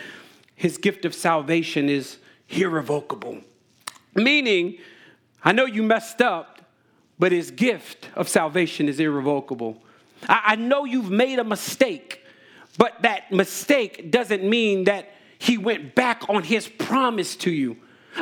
his 0.56 0.78
gift 0.78 1.06
of 1.06 1.14
salvation 1.14 1.90
is 1.90 2.18
irrevocable. 2.50 3.42
Meaning, 4.14 4.78
I 5.44 5.52
know 5.52 5.66
you 5.66 5.84
messed 5.84 6.22
up, 6.22 6.62
but 7.20 7.32
his 7.32 7.52
gift 7.52 8.10
of 8.16 8.30
salvation 8.30 8.88
is 8.88 9.00
irrevocable. 9.00 9.84
I, 10.28 10.42
I 10.46 10.56
know 10.56 10.86
you've 10.86 11.12
made 11.12 11.40
a 11.40 11.44
mistake, 11.44 12.24
but 12.78 13.02
that 13.02 13.32
mistake 13.32 14.12
doesn't 14.12 14.44
mean 14.44 14.86
that 14.86 15.10
he 15.38 15.58
went 15.58 15.96
back 15.96 16.24
on 16.30 16.44
his 16.44 16.68
promise 16.68 17.36
to 17.38 17.52
you. 17.52 17.78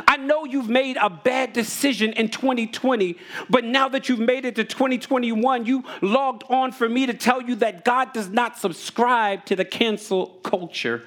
I 0.08 0.16
know 0.16 0.44
you've 0.44 0.68
made 0.68 0.96
a 0.96 1.08
bad 1.08 1.52
decision 1.52 2.12
in 2.12 2.28
2020, 2.28 3.16
but 3.48 3.64
now 3.64 3.88
that 3.88 4.08
you've 4.08 4.18
made 4.18 4.44
it 4.44 4.56
to 4.56 4.64
2021, 4.64 5.66
you 5.66 5.84
logged 6.00 6.44
on 6.48 6.72
for 6.72 6.88
me 6.88 7.06
to 7.06 7.14
tell 7.14 7.42
you 7.42 7.54
that 7.56 7.84
God 7.84 8.12
does 8.12 8.28
not 8.28 8.58
subscribe 8.58 9.44
to 9.46 9.56
the 9.56 9.64
cancel 9.64 10.26
culture. 10.42 11.04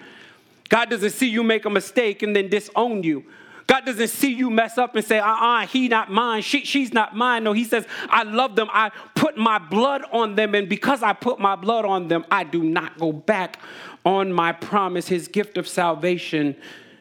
God 0.69 0.89
doesn't 0.89 1.11
see 1.11 1.29
you 1.29 1.43
make 1.43 1.65
a 1.65 1.69
mistake 1.69 2.23
and 2.23 2.35
then 2.35 2.49
disown 2.49 3.03
you. 3.03 3.25
God 3.67 3.85
doesn't 3.85 4.07
see 4.07 4.33
you 4.33 4.49
mess 4.49 4.77
up 4.77 4.95
and 4.95 5.03
say, 5.03 5.19
uh 5.19 5.27
uh-uh, 5.27 5.63
uh, 5.63 5.67
he 5.67 5.89
not 5.89 6.09
mine, 6.09 6.41
she, 6.41 6.63
she's 6.63 6.93
not 6.93 7.15
mine. 7.15 7.43
No, 7.43 7.51
he 7.51 7.65
says, 7.65 7.85
I 8.09 8.23
love 8.23 8.55
them. 8.55 8.69
I 8.71 8.91
put 9.13 9.37
my 9.37 9.59
blood 9.59 10.03
on 10.13 10.35
them. 10.35 10.55
And 10.55 10.69
because 10.69 11.03
I 11.03 11.11
put 11.11 11.37
my 11.39 11.57
blood 11.57 11.83
on 11.83 12.07
them, 12.07 12.25
I 12.31 12.45
do 12.45 12.63
not 12.63 12.97
go 12.97 13.11
back 13.11 13.59
on 14.05 14.31
my 14.31 14.53
promise. 14.53 15.09
His 15.09 15.27
gift 15.27 15.57
of 15.57 15.67
salvation 15.67 16.55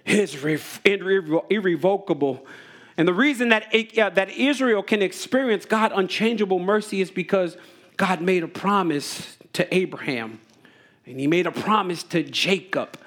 is 0.06 0.34
irrevocable. 0.84 2.46
And 2.96 3.06
the 3.06 3.14
reason 3.14 3.50
that, 3.50 3.74
it, 3.74 3.98
uh, 3.98 4.10
that 4.10 4.30
Israel 4.30 4.82
can 4.82 5.02
experience 5.02 5.66
God 5.66 5.92
unchangeable 5.94 6.58
mercy 6.58 7.00
is 7.00 7.10
because 7.10 7.56
God 7.96 8.20
made 8.20 8.42
a 8.42 8.48
promise 8.48 9.36
to 9.54 9.74
Abraham, 9.74 10.40
and 11.04 11.20
He 11.20 11.26
made 11.26 11.46
a 11.46 11.52
promise 11.52 12.02
to 12.04 12.22
Jacob, 12.22 12.98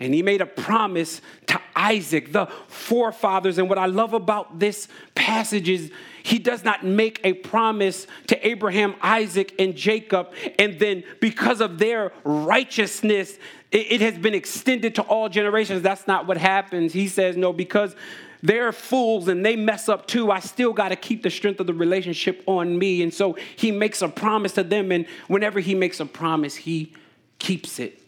and 0.00 0.14
He 0.14 0.22
made 0.22 0.40
a 0.40 0.46
promise 0.46 1.20
to 1.46 1.60
Isaac, 1.74 2.32
the 2.32 2.46
forefathers. 2.68 3.58
And 3.58 3.68
what 3.68 3.78
I 3.78 3.86
love 3.86 4.14
about 4.14 4.58
this 4.58 4.88
passage 5.14 5.68
is 5.68 5.92
He 6.26 6.40
does 6.40 6.64
not 6.64 6.84
make 6.84 7.20
a 7.22 7.34
promise 7.34 8.08
to 8.26 8.46
Abraham, 8.48 8.96
Isaac, 9.00 9.54
and 9.60 9.76
Jacob, 9.76 10.32
and 10.58 10.76
then 10.80 11.04
because 11.20 11.60
of 11.60 11.78
their 11.78 12.12
righteousness, 12.24 13.38
it, 13.70 14.00
has 14.00 14.18
been 14.18 14.34
extended 14.34 14.96
to 14.96 15.02
all 15.02 15.28
generations. 15.28 15.82
That's 15.82 16.08
not 16.08 16.26
what 16.26 16.36
happens. 16.36 16.92
He 16.92 17.06
says, 17.06 17.36
no, 17.36 17.52
because 17.52 17.94
they're 18.42 18.72
fools 18.72 19.28
and 19.28 19.46
they 19.46 19.54
mess 19.54 19.88
up 19.88 20.08
too. 20.08 20.32
I 20.32 20.40
still 20.40 20.72
got 20.72 20.88
to 20.88 20.96
keep 20.96 21.22
the 21.22 21.30
strength 21.30 21.60
of 21.60 21.68
the 21.68 21.74
relationship 21.74 22.42
on 22.46 22.76
me. 22.76 23.04
And 23.04 23.14
so 23.14 23.36
he 23.54 23.70
makes 23.70 24.02
a 24.02 24.08
promise 24.08 24.54
to 24.54 24.64
them. 24.64 24.90
And 24.90 25.06
whenever 25.28 25.60
he 25.60 25.76
makes 25.76 26.00
a 26.00 26.06
promise, 26.06 26.56
he 26.56 26.92
keeps 27.38 27.78
it. 27.78 28.02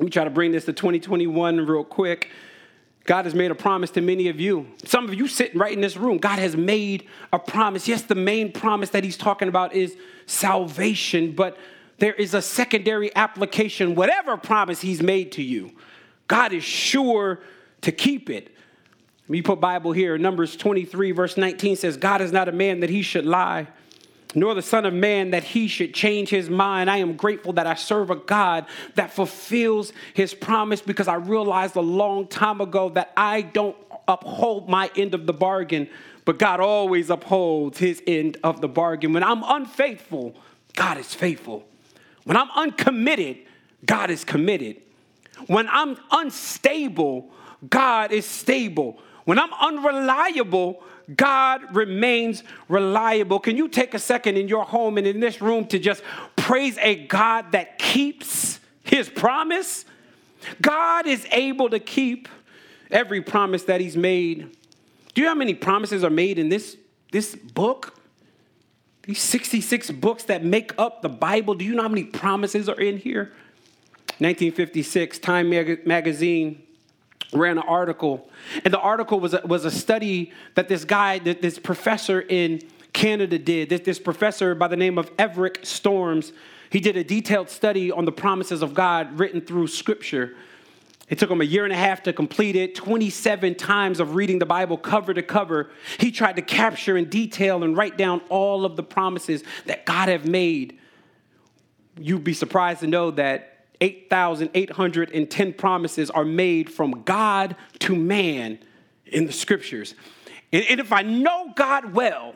Let 0.00 0.04
me 0.06 0.10
try 0.10 0.24
to 0.24 0.30
bring 0.30 0.50
this 0.50 0.64
to 0.64 0.72
2021 0.72 1.64
real 1.64 1.84
quick. 1.84 2.28
God 3.06 3.24
has 3.24 3.34
made 3.34 3.50
a 3.50 3.54
promise 3.54 3.90
to 3.92 4.00
many 4.00 4.28
of 4.28 4.40
you. 4.40 4.66
Some 4.84 5.04
of 5.04 5.14
you 5.14 5.28
sitting 5.28 5.58
right 5.58 5.72
in 5.72 5.80
this 5.80 5.96
room, 5.96 6.18
God 6.18 6.38
has 6.38 6.56
made 6.56 7.06
a 7.32 7.38
promise. 7.38 7.86
Yes, 7.86 8.02
the 8.02 8.14
main 8.14 8.52
promise 8.52 8.90
that 8.90 9.04
he's 9.04 9.16
talking 9.16 9.48
about 9.48 9.74
is 9.74 9.96
salvation, 10.26 11.32
but 11.32 11.56
there 11.98 12.14
is 12.14 12.34
a 12.34 12.42
secondary 12.42 13.14
application, 13.14 13.94
whatever 13.94 14.36
promise 14.36 14.80
he's 14.80 15.02
made 15.02 15.32
to 15.32 15.42
you, 15.42 15.72
God 16.28 16.52
is 16.52 16.64
sure 16.64 17.40
to 17.82 17.92
keep 17.92 18.28
it. 18.28 18.54
Me 19.28 19.42
put 19.42 19.60
Bible 19.60 19.92
here. 19.92 20.18
Numbers 20.18 20.56
23, 20.56 21.12
verse 21.12 21.36
19 21.36 21.76
says, 21.76 21.96
God 21.96 22.20
is 22.20 22.32
not 22.32 22.48
a 22.48 22.52
man 22.52 22.80
that 22.80 22.90
he 22.90 23.02
should 23.02 23.24
lie, 23.24 23.68
nor 24.36 24.54
the 24.54 24.62
Son 24.62 24.84
of 24.84 24.92
Man 24.94 25.30
that 25.30 25.42
he 25.42 25.66
should 25.66 25.94
change 25.94 26.28
his 26.28 26.48
mind. 26.48 26.90
I 26.90 26.98
am 26.98 27.16
grateful 27.16 27.54
that 27.54 27.66
I 27.66 27.74
serve 27.74 28.10
a 28.10 28.16
God 28.16 28.66
that 28.94 29.10
fulfills 29.10 29.92
his 30.14 30.34
promise 30.34 30.80
because 30.82 31.08
I 31.08 31.14
realized 31.14 31.74
a 31.74 31.80
long 31.80 32.28
time 32.28 32.60
ago 32.60 32.90
that 32.90 33.12
I 33.16 33.40
don't 33.40 33.76
uphold 34.06 34.68
my 34.68 34.90
end 34.94 35.14
of 35.14 35.26
the 35.26 35.32
bargain, 35.32 35.88
but 36.26 36.38
God 36.38 36.60
always 36.60 37.08
upholds 37.08 37.78
his 37.78 38.02
end 38.06 38.36
of 38.44 38.60
the 38.60 38.68
bargain. 38.68 39.14
When 39.14 39.24
I'm 39.24 39.42
unfaithful, 39.42 40.36
God 40.74 40.98
is 40.98 41.14
faithful. 41.14 41.66
When 42.24 42.36
I'm 42.36 42.50
uncommitted, 42.54 43.38
God 43.86 44.10
is 44.10 44.22
committed. 44.22 44.82
When 45.46 45.66
I'm 45.68 45.96
unstable, 46.10 47.30
God 47.70 48.12
is 48.12 48.26
stable. 48.26 48.98
When 49.24 49.38
I'm 49.38 49.52
unreliable, 49.54 50.82
God 51.14 51.74
remains 51.74 52.42
reliable. 52.68 53.38
Can 53.38 53.56
you 53.56 53.68
take 53.68 53.94
a 53.94 53.98
second 53.98 54.36
in 54.36 54.48
your 54.48 54.64
home 54.64 54.98
and 54.98 55.06
in 55.06 55.20
this 55.20 55.40
room 55.40 55.66
to 55.66 55.78
just 55.78 56.02
praise 56.34 56.76
a 56.78 57.06
God 57.06 57.52
that 57.52 57.78
keeps 57.78 58.58
his 58.82 59.08
promise? 59.08 59.84
God 60.60 61.06
is 61.06 61.26
able 61.30 61.70
to 61.70 61.78
keep 61.78 62.28
every 62.90 63.22
promise 63.22 63.64
that 63.64 63.80
he's 63.80 63.96
made. 63.96 64.56
Do 65.14 65.22
you 65.22 65.26
know 65.26 65.30
how 65.30 65.38
many 65.38 65.54
promises 65.54 66.02
are 66.02 66.10
made 66.10 66.38
in 66.38 66.48
this, 66.48 66.76
this 67.12 67.34
book? 67.34 67.98
These 69.02 69.20
66 69.20 69.92
books 69.92 70.24
that 70.24 70.44
make 70.44 70.72
up 70.78 71.02
the 71.02 71.08
Bible, 71.08 71.54
do 71.54 71.64
you 71.64 71.74
know 71.74 71.82
how 71.82 71.88
many 71.88 72.04
promises 72.04 72.68
are 72.68 72.80
in 72.80 72.98
here? 72.98 73.32
1956, 74.18 75.18
Time 75.20 75.50
Mag- 75.50 75.86
Magazine 75.86 76.65
ran 77.32 77.58
an 77.58 77.64
article, 77.66 78.28
and 78.64 78.72
the 78.72 78.78
article 78.78 79.20
was 79.20 79.34
a, 79.34 79.42
was 79.44 79.64
a 79.64 79.70
study 79.70 80.32
that 80.54 80.68
this 80.68 80.84
guy, 80.84 81.18
that 81.20 81.42
this 81.42 81.58
professor 81.58 82.20
in 82.20 82.60
Canada 82.92 83.38
did. 83.38 83.68
This, 83.68 83.80
this 83.82 83.98
professor 83.98 84.54
by 84.54 84.68
the 84.68 84.76
name 84.76 84.96
of 84.96 85.10
Everett 85.18 85.66
Storms, 85.66 86.32
he 86.70 86.80
did 86.80 86.96
a 86.96 87.04
detailed 87.04 87.50
study 87.50 87.92
on 87.92 88.04
the 88.04 88.12
promises 88.12 88.62
of 88.62 88.74
God 88.74 89.18
written 89.18 89.40
through 89.40 89.66
Scripture. 89.66 90.34
It 91.08 91.18
took 91.18 91.30
him 91.30 91.40
a 91.40 91.44
year 91.44 91.64
and 91.64 91.72
a 91.72 91.76
half 91.76 92.02
to 92.04 92.12
complete 92.12 92.56
it, 92.56 92.74
27 92.74 93.54
times 93.54 94.00
of 94.00 94.14
reading 94.14 94.38
the 94.38 94.46
Bible 94.46 94.76
cover 94.76 95.14
to 95.14 95.22
cover. 95.22 95.70
He 95.98 96.10
tried 96.10 96.36
to 96.36 96.42
capture 96.42 96.96
in 96.96 97.08
detail 97.08 97.62
and 97.62 97.76
write 97.76 97.96
down 97.96 98.22
all 98.28 98.64
of 98.64 98.76
the 98.76 98.82
promises 98.82 99.44
that 99.66 99.86
God 99.86 100.08
have 100.08 100.26
made. 100.26 100.78
You'd 101.98 102.24
be 102.24 102.34
surprised 102.34 102.80
to 102.80 102.86
know 102.86 103.12
that 103.12 103.55
8,810 103.80 105.52
promises 105.54 106.10
are 106.10 106.24
made 106.24 106.70
from 106.70 107.02
God 107.02 107.56
to 107.80 107.94
man 107.94 108.58
in 109.06 109.26
the 109.26 109.32
scriptures. 109.32 109.94
And, 110.52 110.80
if 110.80 110.92
I 110.92 111.02
know 111.02 111.52
God 111.54 111.94
well, 111.94 112.34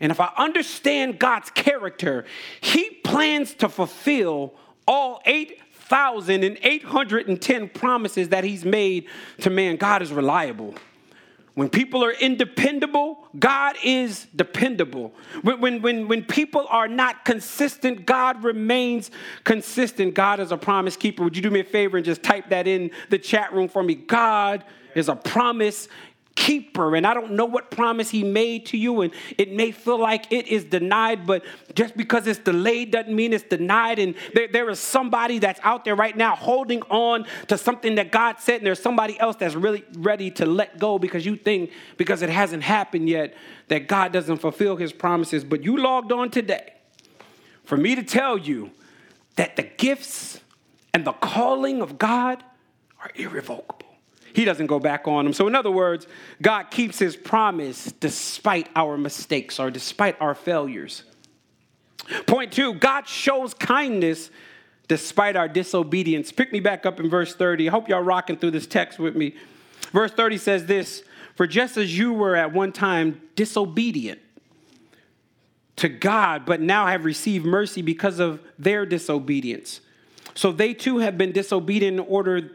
and 0.00 0.12
if 0.12 0.20
I 0.20 0.32
understand 0.36 1.18
God's 1.18 1.50
character, 1.50 2.24
He 2.60 2.90
plans 2.90 3.54
to 3.54 3.68
fulfill 3.68 4.54
all 4.86 5.20
8,810 5.26 7.68
promises 7.70 8.28
that 8.28 8.44
He's 8.44 8.64
made 8.64 9.08
to 9.40 9.50
man. 9.50 9.74
God 9.76 10.02
is 10.02 10.12
reliable. 10.12 10.76
When 11.58 11.68
people 11.68 12.04
are 12.04 12.12
independable, 12.12 13.18
God 13.36 13.74
is 13.82 14.28
dependable. 14.36 15.12
When, 15.42 15.60
when, 15.60 15.82
when, 15.82 16.06
when 16.06 16.22
people 16.22 16.68
are 16.70 16.86
not 16.86 17.24
consistent, 17.24 18.06
God 18.06 18.44
remains 18.44 19.10
consistent. 19.42 20.14
God 20.14 20.38
is 20.38 20.52
a 20.52 20.56
promise 20.56 20.96
keeper. 20.96 21.24
Would 21.24 21.34
you 21.34 21.42
do 21.42 21.50
me 21.50 21.58
a 21.58 21.64
favor 21.64 21.96
and 21.96 22.06
just 22.06 22.22
type 22.22 22.50
that 22.50 22.68
in 22.68 22.92
the 23.10 23.18
chat 23.18 23.52
room 23.52 23.66
for 23.66 23.82
me? 23.82 23.96
God 23.96 24.62
is 24.94 25.08
a 25.08 25.16
promise 25.16 25.88
keeper. 26.38 26.94
And 26.94 27.04
I 27.04 27.14
don't 27.14 27.32
know 27.32 27.46
what 27.46 27.68
promise 27.68 28.10
he 28.10 28.22
made 28.22 28.66
to 28.66 28.78
you, 28.78 29.00
and 29.00 29.12
it 29.36 29.50
may 29.52 29.72
feel 29.72 29.98
like 29.98 30.32
it 30.32 30.46
is 30.46 30.64
denied, 30.64 31.26
but 31.26 31.44
just 31.74 31.96
because 31.96 32.28
it's 32.28 32.38
delayed 32.38 32.92
doesn't 32.92 33.12
mean 33.12 33.32
it's 33.32 33.42
denied. 33.42 33.98
And 33.98 34.14
there, 34.34 34.46
there 34.46 34.70
is 34.70 34.78
somebody 34.78 35.40
that's 35.40 35.58
out 35.64 35.84
there 35.84 35.96
right 35.96 36.16
now 36.16 36.36
holding 36.36 36.82
on 36.82 37.26
to 37.48 37.58
something 37.58 37.96
that 37.96 38.12
God 38.12 38.38
said, 38.38 38.58
and 38.58 38.66
there's 38.66 38.80
somebody 38.80 39.18
else 39.18 39.34
that's 39.34 39.56
really 39.56 39.84
ready 39.96 40.30
to 40.32 40.46
let 40.46 40.78
go 40.78 40.96
because 40.96 41.26
you 41.26 41.36
think, 41.36 41.72
because 41.96 42.22
it 42.22 42.30
hasn't 42.30 42.62
happened 42.62 43.08
yet, 43.08 43.36
that 43.66 43.88
God 43.88 44.12
doesn't 44.12 44.38
fulfill 44.38 44.76
his 44.76 44.92
promises. 44.92 45.42
But 45.42 45.64
you 45.64 45.76
logged 45.76 46.12
on 46.12 46.30
today 46.30 46.74
for 47.64 47.76
me 47.76 47.96
to 47.96 48.04
tell 48.04 48.38
you 48.38 48.70
that 49.34 49.56
the 49.56 49.64
gifts 49.64 50.40
and 50.94 51.04
the 51.04 51.12
calling 51.14 51.82
of 51.82 51.98
God 51.98 52.44
are 53.02 53.10
irrevocable. 53.16 53.87
He 54.38 54.44
doesn't 54.44 54.68
go 54.68 54.78
back 54.78 55.08
on 55.08 55.24
them. 55.24 55.32
So, 55.32 55.48
in 55.48 55.56
other 55.56 55.72
words, 55.72 56.06
God 56.40 56.70
keeps 56.70 56.96
his 56.96 57.16
promise 57.16 57.86
despite 57.86 58.68
our 58.76 58.96
mistakes 58.96 59.58
or 59.58 59.68
despite 59.68 60.14
our 60.20 60.32
failures. 60.32 61.02
Point 62.28 62.52
two, 62.52 62.74
God 62.74 63.08
shows 63.08 63.52
kindness 63.52 64.30
despite 64.86 65.34
our 65.34 65.48
disobedience. 65.48 66.30
Pick 66.30 66.52
me 66.52 66.60
back 66.60 66.86
up 66.86 67.00
in 67.00 67.10
verse 67.10 67.34
30. 67.34 67.68
I 67.68 67.72
hope 67.72 67.88
y'all 67.88 68.00
rocking 68.00 68.36
through 68.36 68.52
this 68.52 68.68
text 68.68 69.00
with 69.00 69.16
me. 69.16 69.34
Verse 69.92 70.12
30 70.12 70.38
says 70.38 70.66
this 70.66 71.02
For 71.34 71.48
just 71.48 71.76
as 71.76 71.98
you 71.98 72.12
were 72.12 72.36
at 72.36 72.52
one 72.52 72.70
time 72.70 73.20
disobedient 73.34 74.20
to 75.74 75.88
God, 75.88 76.46
but 76.46 76.60
now 76.60 76.86
have 76.86 77.04
received 77.04 77.44
mercy 77.44 77.82
because 77.82 78.20
of 78.20 78.40
their 78.56 78.86
disobedience. 78.86 79.80
So 80.34 80.52
they 80.52 80.74
too 80.74 80.98
have 80.98 81.18
been 81.18 81.32
disobedient 81.32 81.98
in 81.98 82.06
order 82.06 82.52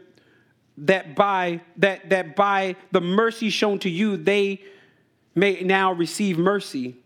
that 0.76 1.14
by 1.14 1.60
that 1.76 2.10
that 2.10 2.34
by 2.34 2.76
the 2.90 3.00
mercy 3.00 3.50
shown 3.50 3.78
to 3.80 3.90
you 3.90 4.16
they 4.16 4.60
may 5.34 5.62
now 5.62 5.92
receive 5.92 6.38
mercy. 6.38 6.96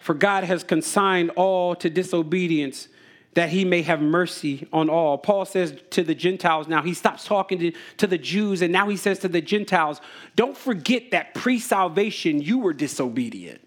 For 0.00 0.14
god 0.14 0.44
has 0.44 0.64
consigned 0.64 1.30
all 1.30 1.74
to 1.76 1.90
disobedience 1.90 2.88
that 3.34 3.50
he 3.50 3.66
may 3.66 3.82
have 3.82 4.00
mercy 4.00 4.66
on 4.72 4.88
all. 4.88 5.18
Paul 5.18 5.44
says 5.44 5.74
to 5.90 6.02
the 6.02 6.14
gentiles 6.14 6.68
now 6.68 6.82
he 6.82 6.94
stops 6.94 7.24
talking 7.24 7.58
to, 7.58 7.72
to 7.98 8.06
the 8.06 8.18
jews 8.18 8.62
and 8.62 8.72
now 8.72 8.88
he 8.88 8.96
says 8.96 9.18
to 9.20 9.28
the 9.28 9.42
gentiles 9.42 10.00
don't 10.36 10.56
forget 10.56 11.10
that 11.10 11.34
pre-salvation 11.34 12.40
you 12.40 12.58
were 12.58 12.72
disobedient 12.72 13.60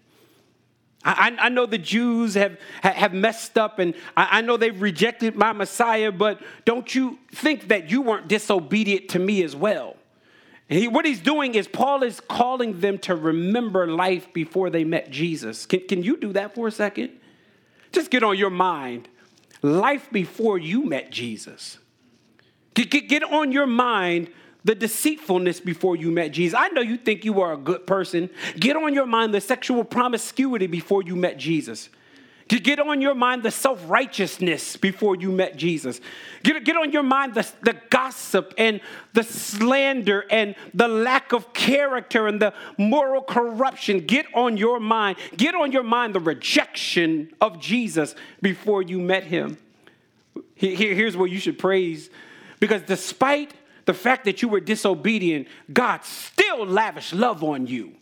I, 1.02 1.34
I, 1.38 1.48
know 1.48 1.64
the 1.64 1.78
Jews 1.78 2.34
have, 2.34 2.58
have 2.82 3.14
messed 3.14 3.56
up 3.56 3.78
and 3.78 3.94
I, 4.16 4.38
I 4.38 4.40
know 4.42 4.58
they've 4.58 4.80
rejected 4.80 5.34
my 5.34 5.52
Messiah, 5.52 6.12
but 6.12 6.42
don't 6.66 6.94
you 6.94 7.18
think 7.32 7.68
that 7.68 7.90
you 7.90 8.02
weren't 8.02 8.28
disobedient 8.28 9.08
to 9.10 9.18
me 9.18 9.42
as 9.42 9.56
well? 9.56 9.96
He, 10.68 10.88
what 10.88 11.06
he's 11.06 11.20
doing 11.20 11.54
is 11.54 11.66
Paul 11.66 12.02
is 12.02 12.20
calling 12.20 12.80
them 12.80 12.98
to 12.98 13.14
remember 13.14 13.86
life 13.86 14.32
before 14.34 14.68
they 14.68 14.84
met 14.84 15.10
Jesus. 15.10 15.64
Can, 15.64 15.80
can 15.88 16.02
you 16.02 16.18
do 16.18 16.34
that 16.34 16.54
for 16.54 16.68
a 16.68 16.70
second? 16.70 17.10
Just 17.92 18.10
get 18.10 18.22
on 18.22 18.36
your 18.36 18.50
mind 18.50 19.08
life 19.62 20.10
before 20.10 20.58
you 20.58 20.84
met 20.84 21.10
Jesus. 21.10 21.78
Get, 22.74 22.90
get, 22.90 23.08
get 23.08 23.22
on 23.24 23.52
your 23.52 23.66
mind 23.66 24.30
the 24.64 24.74
deceitfulness 24.74 25.60
before 25.60 25.96
you 25.96 26.10
met 26.10 26.32
Jesus. 26.32 26.58
I 26.58 26.68
know 26.68 26.80
you 26.80 26.96
think 26.96 27.24
you 27.24 27.40
are 27.40 27.52
a 27.52 27.56
good 27.56 27.86
person. 27.86 28.30
Get 28.58 28.76
on 28.76 28.94
your 28.94 29.06
mind 29.06 29.34
the 29.34 29.40
sexual 29.40 29.84
promiscuity 29.84 30.66
before 30.66 31.02
you 31.02 31.16
met 31.16 31.38
Jesus. 31.38 31.88
Get 32.58 32.80
on 32.80 33.00
your 33.00 33.14
mind 33.14 33.44
the 33.44 33.52
self 33.52 33.80
righteousness 33.88 34.76
before 34.76 35.14
you 35.14 35.30
met 35.30 35.56
Jesus. 35.56 36.00
Get, 36.42 36.64
get 36.64 36.76
on 36.76 36.90
your 36.90 37.04
mind 37.04 37.34
the, 37.34 37.48
the 37.62 37.76
gossip 37.90 38.54
and 38.58 38.80
the 39.12 39.22
slander 39.22 40.24
and 40.28 40.56
the 40.74 40.88
lack 40.88 41.32
of 41.32 41.52
character 41.52 42.26
and 42.26 42.42
the 42.42 42.52
moral 42.76 43.22
corruption. 43.22 44.00
Get 44.00 44.26
on 44.34 44.56
your 44.56 44.80
mind. 44.80 45.18
Get 45.36 45.54
on 45.54 45.70
your 45.70 45.84
mind 45.84 46.16
the 46.16 46.20
rejection 46.20 47.32
of 47.40 47.60
Jesus 47.60 48.16
before 48.42 48.82
you 48.82 48.98
met 48.98 49.22
him. 49.22 49.56
Here, 50.56 50.94
here's 50.94 51.16
where 51.16 51.28
you 51.28 51.38
should 51.38 51.58
praise 51.58 52.10
because 52.58 52.82
despite 52.82 53.54
the 53.86 53.94
fact 53.94 54.24
that 54.24 54.42
you 54.42 54.48
were 54.48 54.60
disobedient, 54.60 55.48
God 55.72 56.04
still 56.04 56.66
lavished 56.66 57.12
love 57.12 57.42
on 57.42 57.66
you. 57.66 57.94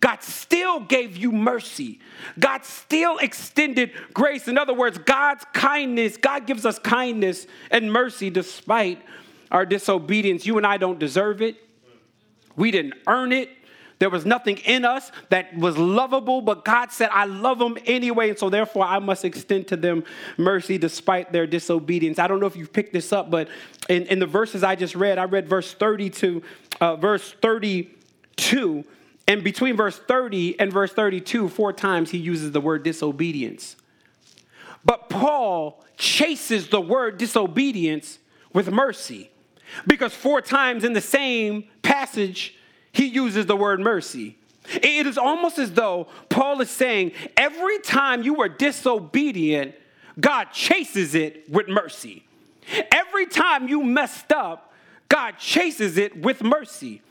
God 0.00 0.22
still 0.22 0.80
gave 0.80 1.16
you 1.16 1.32
mercy. 1.32 1.98
God 2.38 2.64
still 2.64 3.16
extended 3.18 3.92
grace. 4.12 4.48
In 4.48 4.58
other 4.58 4.74
words, 4.74 4.98
God's 4.98 5.46
kindness, 5.54 6.18
God 6.18 6.46
gives 6.46 6.66
us 6.66 6.78
kindness 6.78 7.46
and 7.70 7.90
mercy 7.90 8.28
despite 8.28 9.00
our 9.50 9.64
disobedience. 9.64 10.44
You 10.44 10.58
and 10.58 10.66
I 10.66 10.76
don't 10.76 10.98
deserve 10.98 11.40
it. 11.40 11.56
We 12.54 12.70
didn't 12.70 12.94
earn 13.06 13.32
it. 13.32 13.48
There 13.98 14.10
was 14.10 14.26
nothing 14.26 14.58
in 14.58 14.84
us 14.84 15.12
that 15.30 15.56
was 15.56 15.78
lovable, 15.78 16.42
but 16.42 16.64
God 16.64 16.90
said, 16.90 17.10
I 17.12 17.24
love 17.26 17.58
them 17.58 17.78
anyway, 17.86 18.30
and 18.30 18.38
so 18.38 18.50
therefore 18.50 18.84
I 18.84 18.98
must 18.98 19.24
extend 19.24 19.68
to 19.68 19.76
them 19.76 20.04
mercy 20.36 20.78
despite 20.78 21.32
their 21.32 21.46
disobedience. 21.46 22.18
I 22.18 22.26
don't 22.26 22.40
know 22.40 22.46
if 22.46 22.56
you've 22.56 22.72
picked 22.72 22.92
this 22.92 23.12
up, 23.12 23.30
but 23.30 23.48
in, 23.88 24.04
in 24.06 24.18
the 24.18 24.26
verses 24.26 24.62
I 24.62 24.74
just 24.74 24.94
read, 24.94 25.18
I 25.18 25.24
read 25.24 25.48
verse 25.48 25.72
30 25.72 26.10
to 26.10 26.42
uh, 26.80 26.96
verse 26.96 27.34
32, 27.40 28.84
and 29.28 29.44
between 29.44 29.76
verse 29.76 29.98
30 29.98 30.58
and 30.58 30.72
verse 30.72 30.92
32, 30.92 31.48
four 31.48 31.72
times 31.72 32.10
he 32.10 32.18
uses 32.18 32.52
the 32.52 32.60
word 32.60 32.82
disobedience. 32.82 33.76
But 34.84 35.08
Paul 35.08 35.82
chases 35.96 36.68
the 36.68 36.80
word 36.80 37.16
disobedience 37.16 38.18
with 38.52 38.70
mercy 38.70 39.30
because 39.86 40.12
four 40.12 40.40
times 40.40 40.84
in 40.84 40.92
the 40.92 41.00
same 41.00 41.64
passage, 41.82 42.56
he 42.94 43.06
uses 43.06 43.46
the 43.46 43.56
word 43.56 43.80
mercy. 43.80 44.38
It 44.72 45.06
is 45.06 45.18
almost 45.18 45.58
as 45.58 45.72
though 45.72 46.08
Paul 46.30 46.60
is 46.62 46.70
saying 46.70 47.12
every 47.36 47.80
time 47.80 48.22
you 48.22 48.40
are 48.40 48.48
disobedient, 48.48 49.74
God 50.18 50.46
chases 50.52 51.14
it 51.14 51.50
with 51.50 51.68
mercy. 51.68 52.24
Every 52.90 53.26
time 53.26 53.68
you 53.68 53.82
messed 53.82 54.32
up, 54.32 54.72
God 55.08 55.38
chases 55.38 55.98
it 55.98 56.16
with 56.16 56.42
mercy. 56.42 57.02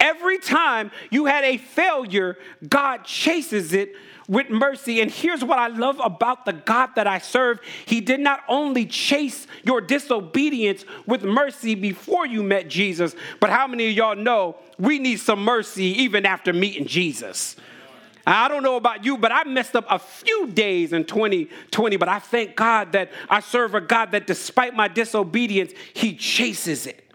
Every 0.00 0.38
time 0.38 0.90
you 1.10 1.26
had 1.26 1.44
a 1.44 1.56
failure, 1.56 2.38
God 2.68 3.04
chases 3.04 3.72
it 3.72 3.94
with 4.28 4.50
mercy. 4.50 5.00
And 5.00 5.10
here's 5.10 5.42
what 5.42 5.58
I 5.58 5.68
love 5.68 6.00
about 6.04 6.44
the 6.44 6.52
God 6.52 6.90
that 6.96 7.06
I 7.06 7.18
serve 7.18 7.60
He 7.86 8.00
did 8.00 8.20
not 8.20 8.40
only 8.48 8.86
chase 8.86 9.46
your 9.64 9.80
disobedience 9.80 10.84
with 11.06 11.22
mercy 11.22 11.74
before 11.74 12.26
you 12.26 12.42
met 12.42 12.68
Jesus, 12.68 13.16
but 13.40 13.50
how 13.50 13.66
many 13.66 13.88
of 13.88 13.94
y'all 13.94 14.16
know 14.16 14.56
we 14.78 14.98
need 14.98 15.16
some 15.16 15.42
mercy 15.42 15.84
even 16.02 16.26
after 16.26 16.52
meeting 16.52 16.86
Jesus? 16.86 17.56
I 18.26 18.48
don't 18.48 18.62
know 18.62 18.76
about 18.76 19.06
you, 19.06 19.16
but 19.16 19.32
I 19.32 19.44
messed 19.44 19.74
up 19.74 19.86
a 19.88 19.98
few 19.98 20.48
days 20.48 20.92
in 20.92 21.06
2020. 21.06 21.96
But 21.96 22.08
I 22.10 22.18
thank 22.18 22.56
God 22.56 22.92
that 22.92 23.10
I 23.30 23.40
serve 23.40 23.74
a 23.74 23.80
God 23.80 24.12
that 24.12 24.26
despite 24.26 24.74
my 24.74 24.86
disobedience, 24.86 25.72
He 25.94 26.14
chases 26.14 26.86
it 26.86 27.07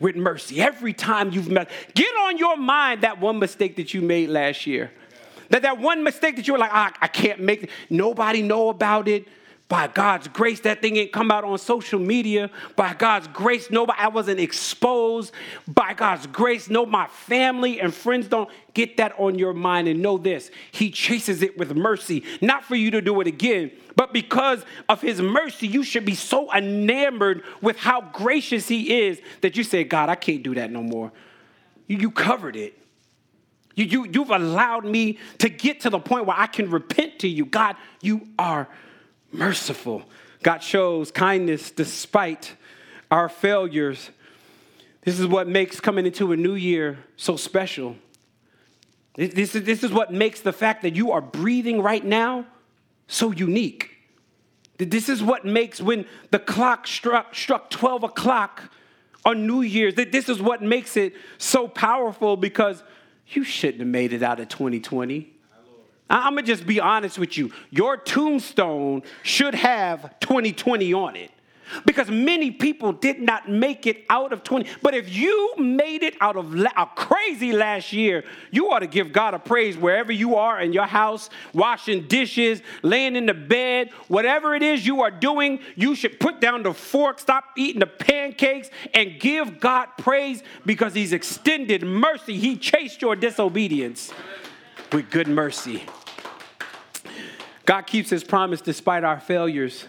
with 0.00 0.16
mercy. 0.16 0.60
Every 0.60 0.92
time 0.92 1.30
you've 1.30 1.50
met, 1.50 1.70
get 1.94 2.14
on 2.22 2.38
your 2.38 2.56
mind 2.56 3.02
that 3.02 3.20
one 3.20 3.38
mistake 3.38 3.76
that 3.76 3.94
you 3.94 4.00
made 4.02 4.28
last 4.28 4.66
year. 4.66 4.90
That 5.50 5.62
that 5.62 5.78
one 5.78 6.02
mistake 6.02 6.36
that 6.36 6.46
you 6.46 6.52
were 6.52 6.58
like, 6.58 6.72
ah, 6.72 6.92
I 7.00 7.08
can't 7.08 7.40
make. 7.40 7.70
Nobody 7.90 8.42
know 8.42 8.68
about 8.68 9.08
it. 9.08 9.26
By 9.68 9.86
God's 9.86 10.28
grace, 10.28 10.60
that 10.60 10.80
thing 10.80 10.96
ain't 10.96 11.12
come 11.12 11.30
out 11.30 11.44
on 11.44 11.58
social 11.58 12.00
media. 12.00 12.50
By 12.74 12.94
God's 12.94 13.28
grace, 13.28 13.70
nobody 13.70 14.00
I 14.00 14.08
wasn't 14.08 14.40
exposed. 14.40 15.32
By 15.66 15.92
God's 15.92 16.26
grace, 16.26 16.70
no, 16.70 16.86
my 16.86 17.06
family 17.08 17.78
and 17.78 17.92
friends 17.92 18.28
don't 18.28 18.48
get 18.72 18.96
that 18.96 19.12
on 19.18 19.38
your 19.38 19.52
mind 19.52 19.86
and 19.86 20.00
know 20.00 20.16
this. 20.16 20.50
He 20.72 20.90
chases 20.90 21.42
it 21.42 21.58
with 21.58 21.76
mercy, 21.76 22.24
not 22.40 22.64
for 22.64 22.76
you 22.76 22.90
to 22.92 23.02
do 23.02 23.20
it 23.20 23.26
again, 23.26 23.70
but 23.94 24.14
because 24.14 24.64
of 24.88 25.02
his 25.02 25.20
mercy, 25.20 25.66
you 25.66 25.82
should 25.82 26.06
be 26.06 26.14
so 26.14 26.50
enamored 26.54 27.42
with 27.60 27.76
how 27.76 28.00
gracious 28.00 28.68
he 28.68 29.02
is 29.02 29.20
that 29.42 29.58
you 29.58 29.64
say, 29.64 29.84
God, 29.84 30.08
I 30.08 30.14
can't 30.14 30.42
do 30.42 30.54
that 30.54 30.70
no 30.70 30.82
more. 30.82 31.12
You, 31.86 31.98
you 31.98 32.10
covered 32.10 32.56
it. 32.56 32.78
You, 33.74 33.84
you, 33.84 34.06
you've 34.10 34.30
allowed 34.30 34.86
me 34.86 35.18
to 35.38 35.50
get 35.50 35.80
to 35.82 35.90
the 35.90 35.98
point 35.98 36.24
where 36.24 36.38
I 36.38 36.46
can 36.46 36.70
repent 36.70 37.18
to 37.18 37.28
you. 37.28 37.44
God, 37.44 37.76
you 38.00 38.28
are 38.38 38.66
merciful. 39.32 40.02
God 40.42 40.62
shows 40.62 41.10
kindness 41.10 41.70
despite 41.70 42.54
our 43.10 43.28
failures. 43.28 44.10
This 45.02 45.18
is 45.18 45.26
what 45.26 45.48
makes 45.48 45.80
coming 45.80 46.06
into 46.06 46.32
a 46.32 46.36
new 46.36 46.54
year 46.54 46.98
so 47.16 47.36
special. 47.36 47.96
This 49.16 49.54
is, 49.56 49.64
this 49.64 49.82
is 49.82 49.90
what 49.90 50.12
makes 50.12 50.40
the 50.40 50.52
fact 50.52 50.82
that 50.82 50.94
you 50.94 51.10
are 51.10 51.20
breathing 51.20 51.80
right 51.82 52.04
now 52.04 52.46
so 53.08 53.32
unique. 53.32 53.96
This 54.78 55.08
is 55.08 55.22
what 55.22 55.44
makes 55.44 55.80
when 55.80 56.06
the 56.30 56.38
clock 56.38 56.86
struck, 56.86 57.34
struck 57.34 57.68
12 57.68 58.04
o'clock 58.04 58.70
on 59.24 59.46
New 59.46 59.62
Year's, 59.62 59.94
this 59.94 60.28
is 60.28 60.40
what 60.40 60.62
makes 60.62 60.96
it 60.96 61.14
so 61.36 61.66
powerful 61.66 62.36
because 62.36 62.84
you 63.26 63.42
shouldn't 63.42 63.80
have 63.80 63.88
made 63.88 64.12
it 64.12 64.22
out 64.22 64.38
of 64.38 64.48
2020. 64.48 65.37
I'm 66.10 66.34
gonna 66.34 66.46
just 66.46 66.66
be 66.66 66.80
honest 66.80 67.18
with 67.18 67.36
you. 67.36 67.52
Your 67.70 67.96
tombstone 67.96 69.02
should 69.22 69.54
have 69.54 70.18
2020 70.20 70.92
on 70.94 71.16
it 71.16 71.30
because 71.84 72.10
many 72.10 72.50
people 72.50 72.92
did 72.92 73.20
not 73.20 73.48
make 73.48 73.86
it 73.86 74.04
out 74.08 74.32
of 74.32 74.42
20. 74.42 74.68
But 74.82 74.94
if 74.94 75.14
you 75.14 75.54
made 75.58 76.02
it 76.02 76.14
out 76.20 76.36
of 76.36 76.54
a 76.54 76.86
crazy 76.96 77.52
last 77.52 77.92
year, 77.92 78.24
you 78.50 78.70
ought 78.70 78.80
to 78.80 78.86
give 78.86 79.12
God 79.12 79.34
a 79.34 79.38
praise 79.38 79.76
wherever 79.76 80.12
you 80.12 80.36
are 80.36 80.60
in 80.60 80.72
your 80.72 80.86
house, 80.86 81.30
washing 81.52 82.06
dishes, 82.06 82.62
laying 82.82 83.16
in 83.16 83.26
the 83.26 83.34
bed, 83.34 83.90
whatever 84.08 84.54
it 84.54 84.62
is 84.62 84.86
you 84.86 85.02
are 85.02 85.10
doing, 85.10 85.60
you 85.76 85.94
should 85.94 86.18
put 86.18 86.40
down 86.40 86.62
the 86.62 86.72
fork, 86.72 87.18
stop 87.18 87.44
eating 87.56 87.80
the 87.80 87.86
pancakes, 87.86 88.70
and 88.94 89.20
give 89.20 89.60
God 89.60 89.88
praise 89.98 90.42
because 90.64 90.94
He's 90.94 91.12
extended 91.12 91.82
mercy. 91.82 92.38
He 92.38 92.56
chased 92.56 93.02
your 93.02 93.16
disobedience 93.16 94.12
with 94.92 95.10
good 95.10 95.28
mercy. 95.28 95.84
God 97.66 97.82
keeps 97.82 98.10
His 98.10 98.24
promise 98.24 98.60
despite 98.60 99.04
our 99.04 99.20
failures. 99.20 99.84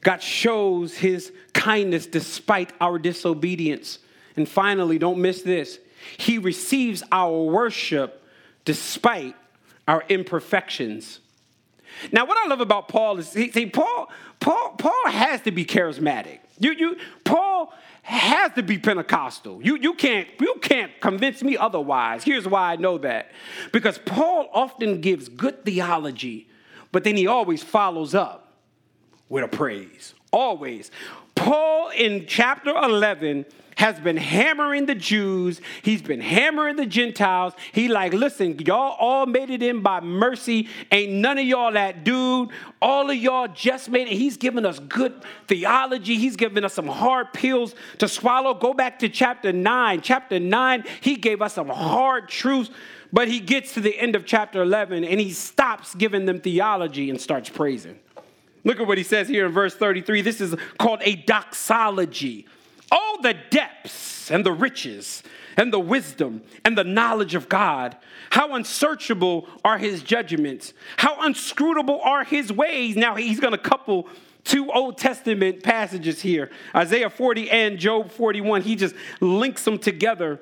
God 0.00 0.22
shows 0.22 0.96
his 0.96 1.32
kindness 1.52 2.06
despite 2.06 2.72
our 2.80 2.98
disobedience. 2.98 3.98
And 4.36 4.48
finally, 4.48 4.98
don't 4.98 5.18
miss 5.18 5.42
this 5.42 5.78
he 6.16 6.38
receives 6.38 7.02
our 7.12 7.42
worship 7.42 8.24
despite 8.64 9.36
our 9.86 10.02
imperfections. 10.08 11.20
Now, 12.10 12.24
what 12.24 12.38
I 12.42 12.48
love 12.48 12.60
about 12.60 12.88
Paul 12.88 13.18
is, 13.18 13.28
see, 13.28 13.66
Paul, 13.66 14.10
Paul, 14.38 14.76
Paul 14.78 15.08
has 15.08 15.42
to 15.42 15.50
be 15.50 15.66
charismatic. 15.66 16.38
You, 16.58 16.72
you, 16.72 16.96
Paul 17.24 17.74
has 18.02 18.52
to 18.52 18.62
be 18.62 18.78
Pentecostal. 18.78 19.62
You, 19.62 19.76
you, 19.76 19.94
can't, 19.94 20.28
you 20.40 20.56
can't 20.60 20.92
convince 21.00 21.42
me 21.42 21.56
otherwise. 21.56 22.24
Here's 22.24 22.48
why 22.48 22.72
I 22.72 22.76
know 22.76 22.98
that. 22.98 23.30
Because 23.72 23.98
Paul 23.98 24.48
often 24.52 25.00
gives 25.00 25.28
good 25.28 25.64
theology, 25.64 26.48
but 26.92 27.04
then 27.04 27.16
he 27.16 27.26
always 27.26 27.62
follows 27.62 28.14
up 28.14 28.54
with 29.28 29.44
a 29.44 29.48
praise. 29.48 30.14
Always. 30.32 30.90
Paul 31.34 31.90
in 31.90 32.26
chapter 32.26 32.70
11 32.70 33.46
has 33.80 33.98
been 33.98 34.18
hammering 34.18 34.84
the 34.84 34.94
Jews. 34.94 35.58
He's 35.80 36.02
been 36.02 36.20
hammering 36.20 36.76
the 36.76 36.84
Gentiles. 36.84 37.54
He 37.72 37.88
like, 37.88 38.12
listen, 38.12 38.58
y'all 38.58 38.94
all 39.00 39.24
made 39.24 39.48
it 39.48 39.62
in 39.62 39.80
by 39.80 40.00
mercy. 40.00 40.68
Ain't 40.92 41.12
none 41.12 41.38
of 41.38 41.46
y'all 41.46 41.72
that 41.72 42.04
dude. 42.04 42.50
All 42.82 43.08
of 43.08 43.16
y'all 43.16 43.48
just 43.48 43.88
made 43.88 44.06
it. 44.06 44.12
He's 44.12 44.36
giving 44.36 44.66
us 44.66 44.78
good 44.80 45.24
theology. 45.48 46.16
He's 46.16 46.36
giving 46.36 46.62
us 46.62 46.74
some 46.74 46.88
hard 46.88 47.32
pills 47.32 47.74
to 47.96 48.06
swallow. 48.06 48.52
Go 48.52 48.74
back 48.74 48.98
to 48.98 49.08
chapter 49.08 49.50
9. 49.50 50.02
Chapter 50.02 50.38
9, 50.38 50.84
he 51.00 51.16
gave 51.16 51.40
us 51.40 51.54
some 51.54 51.70
hard 51.70 52.28
truths. 52.28 52.68
But 53.14 53.28
he 53.28 53.40
gets 53.40 53.72
to 53.74 53.80
the 53.80 53.98
end 53.98 54.14
of 54.14 54.26
chapter 54.26 54.60
11 54.60 55.04
and 55.04 55.18
he 55.18 55.32
stops 55.32 55.94
giving 55.94 56.26
them 56.26 56.38
theology 56.38 57.08
and 57.08 57.18
starts 57.18 57.48
praising. 57.48 57.98
Look 58.62 58.78
at 58.78 58.86
what 58.86 58.98
he 58.98 59.04
says 59.04 59.26
here 59.26 59.46
in 59.46 59.52
verse 59.52 59.74
33. 59.74 60.20
This 60.20 60.42
is 60.42 60.54
called 60.78 61.00
a 61.02 61.16
doxology. 61.16 62.46
All 62.90 63.20
the 63.22 63.34
depths 63.50 64.30
and 64.30 64.44
the 64.44 64.52
riches 64.52 65.22
and 65.56 65.72
the 65.72 65.80
wisdom 65.80 66.42
and 66.64 66.76
the 66.76 66.84
knowledge 66.84 67.34
of 67.34 67.48
God. 67.48 67.96
How 68.30 68.54
unsearchable 68.54 69.48
are 69.64 69.78
his 69.78 70.02
judgments. 70.02 70.72
How 70.96 71.20
unscrutable 71.20 72.00
are 72.00 72.24
his 72.24 72.52
ways. 72.52 72.96
Now 72.96 73.14
he's 73.16 73.40
going 73.40 73.52
to 73.52 73.58
couple 73.58 74.08
two 74.44 74.70
Old 74.70 74.96
Testament 74.96 75.62
passages 75.62 76.20
here 76.20 76.50
Isaiah 76.74 77.10
40 77.10 77.50
and 77.50 77.78
Job 77.78 78.10
41. 78.10 78.62
He 78.62 78.76
just 78.76 78.94
links 79.20 79.64
them 79.64 79.78
together. 79.78 80.40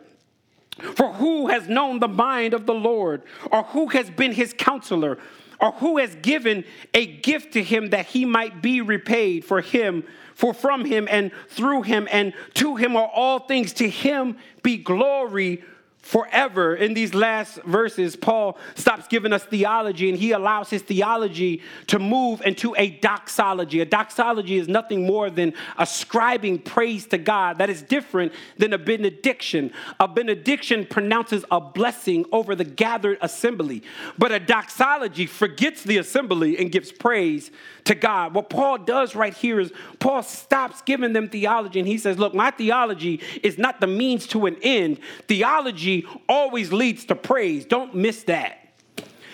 For 0.95 1.13
who 1.15 1.49
has 1.49 1.69
known 1.69 1.99
the 1.99 2.07
mind 2.07 2.55
of 2.55 2.65
the 2.65 2.75
Lord, 2.75 3.25
or 3.51 3.65
who 3.65 3.89
has 3.89 4.11
been 4.11 4.31
his 4.31 4.55
counselor? 4.57 5.19
or 5.61 5.73
who 5.73 5.99
has 5.99 6.15
given 6.17 6.65
a 6.95 7.05
gift 7.05 7.53
to 7.55 7.63
him 7.63 7.91
that 7.91 8.07
he 8.07 8.25
might 8.25 8.63
be 8.63 8.81
repaid 8.81 9.45
for 9.45 9.61
him 9.61 10.05
for 10.39 10.55
from 10.55 10.85
him 10.85 11.09
and 11.11 11.33
through 11.49 11.83
him 11.83 12.07
and 12.13 12.33
to 12.55 12.77
him 12.77 12.95
are 12.95 13.11
all 13.13 13.41
things. 13.41 13.73
To 13.73 13.89
him 13.89 14.37
be 14.63 14.77
glory 14.77 15.65
forever. 16.01 16.75
In 16.75 16.95
these 16.95 17.13
last 17.13 17.63
verses, 17.65 18.17
Paul 18.17 18.57
stops 18.77 19.07
giving 19.09 19.33
us 19.33 19.45
theology 19.45 20.09
and 20.09 20.19
he 20.19 20.33
allows 20.33 20.71
his 20.71 20.83
theology 20.83 21.61
to 21.89 21.99
move 21.99 22.41
into 22.47 22.75
a 22.79 22.91
doxology. 22.91 23.81
A 23.81 23.85
doxology 23.85 24.57
is 24.57 24.69
nothing 24.69 25.07
more 25.07 25.29
than 25.29 25.53
ascribing 25.77 26.61
praise 26.61 27.07
to 27.09 27.19
God. 27.19 27.59
That 27.59 27.69
is 27.69 27.83
different 27.83 28.33
than 28.57 28.73
a 28.73 28.79
benediction. 28.79 29.73
A 30.01 30.09
benediction 30.09 30.87
pronounces 30.87 31.45
a 31.51 31.61
blessing 31.61 32.25
over 32.33 32.55
the 32.55 32.65
gathered 32.65 33.19
assembly, 33.21 33.83
but 34.17 34.33
a 34.33 34.41
doxology 34.41 35.27
forgets 35.27 35.83
the 35.83 35.99
assembly 35.99 36.59
and 36.59 36.73
gives 36.73 36.93
praise 36.93 37.51
to 37.85 37.95
God. 37.95 38.35
What 38.35 38.51
Paul 38.51 38.79
does 38.79 39.15
right 39.15 39.35
here 39.35 39.61
is 39.61 39.73
Paul 39.99 40.23
stops 40.23 40.83
giving 40.83 41.13
them 41.13 41.29
theology 41.29 41.79
and 41.79 41.89
he 41.89 41.99
says, 41.99 42.19
Look, 42.19 42.35
my 42.35 42.51
theology 42.51 43.21
is 43.43 43.59
not 43.59 43.81
the 43.81 43.87
means 43.87 44.27
to 44.29 44.47
an 44.47 44.57
end. 44.63 45.01
Theology 45.27 45.88
always 46.29 46.73
leads 46.73 47.05
to 47.07 47.15
praise. 47.15 47.65
Don't 47.65 47.95
miss 47.95 48.23
that. 48.25 48.55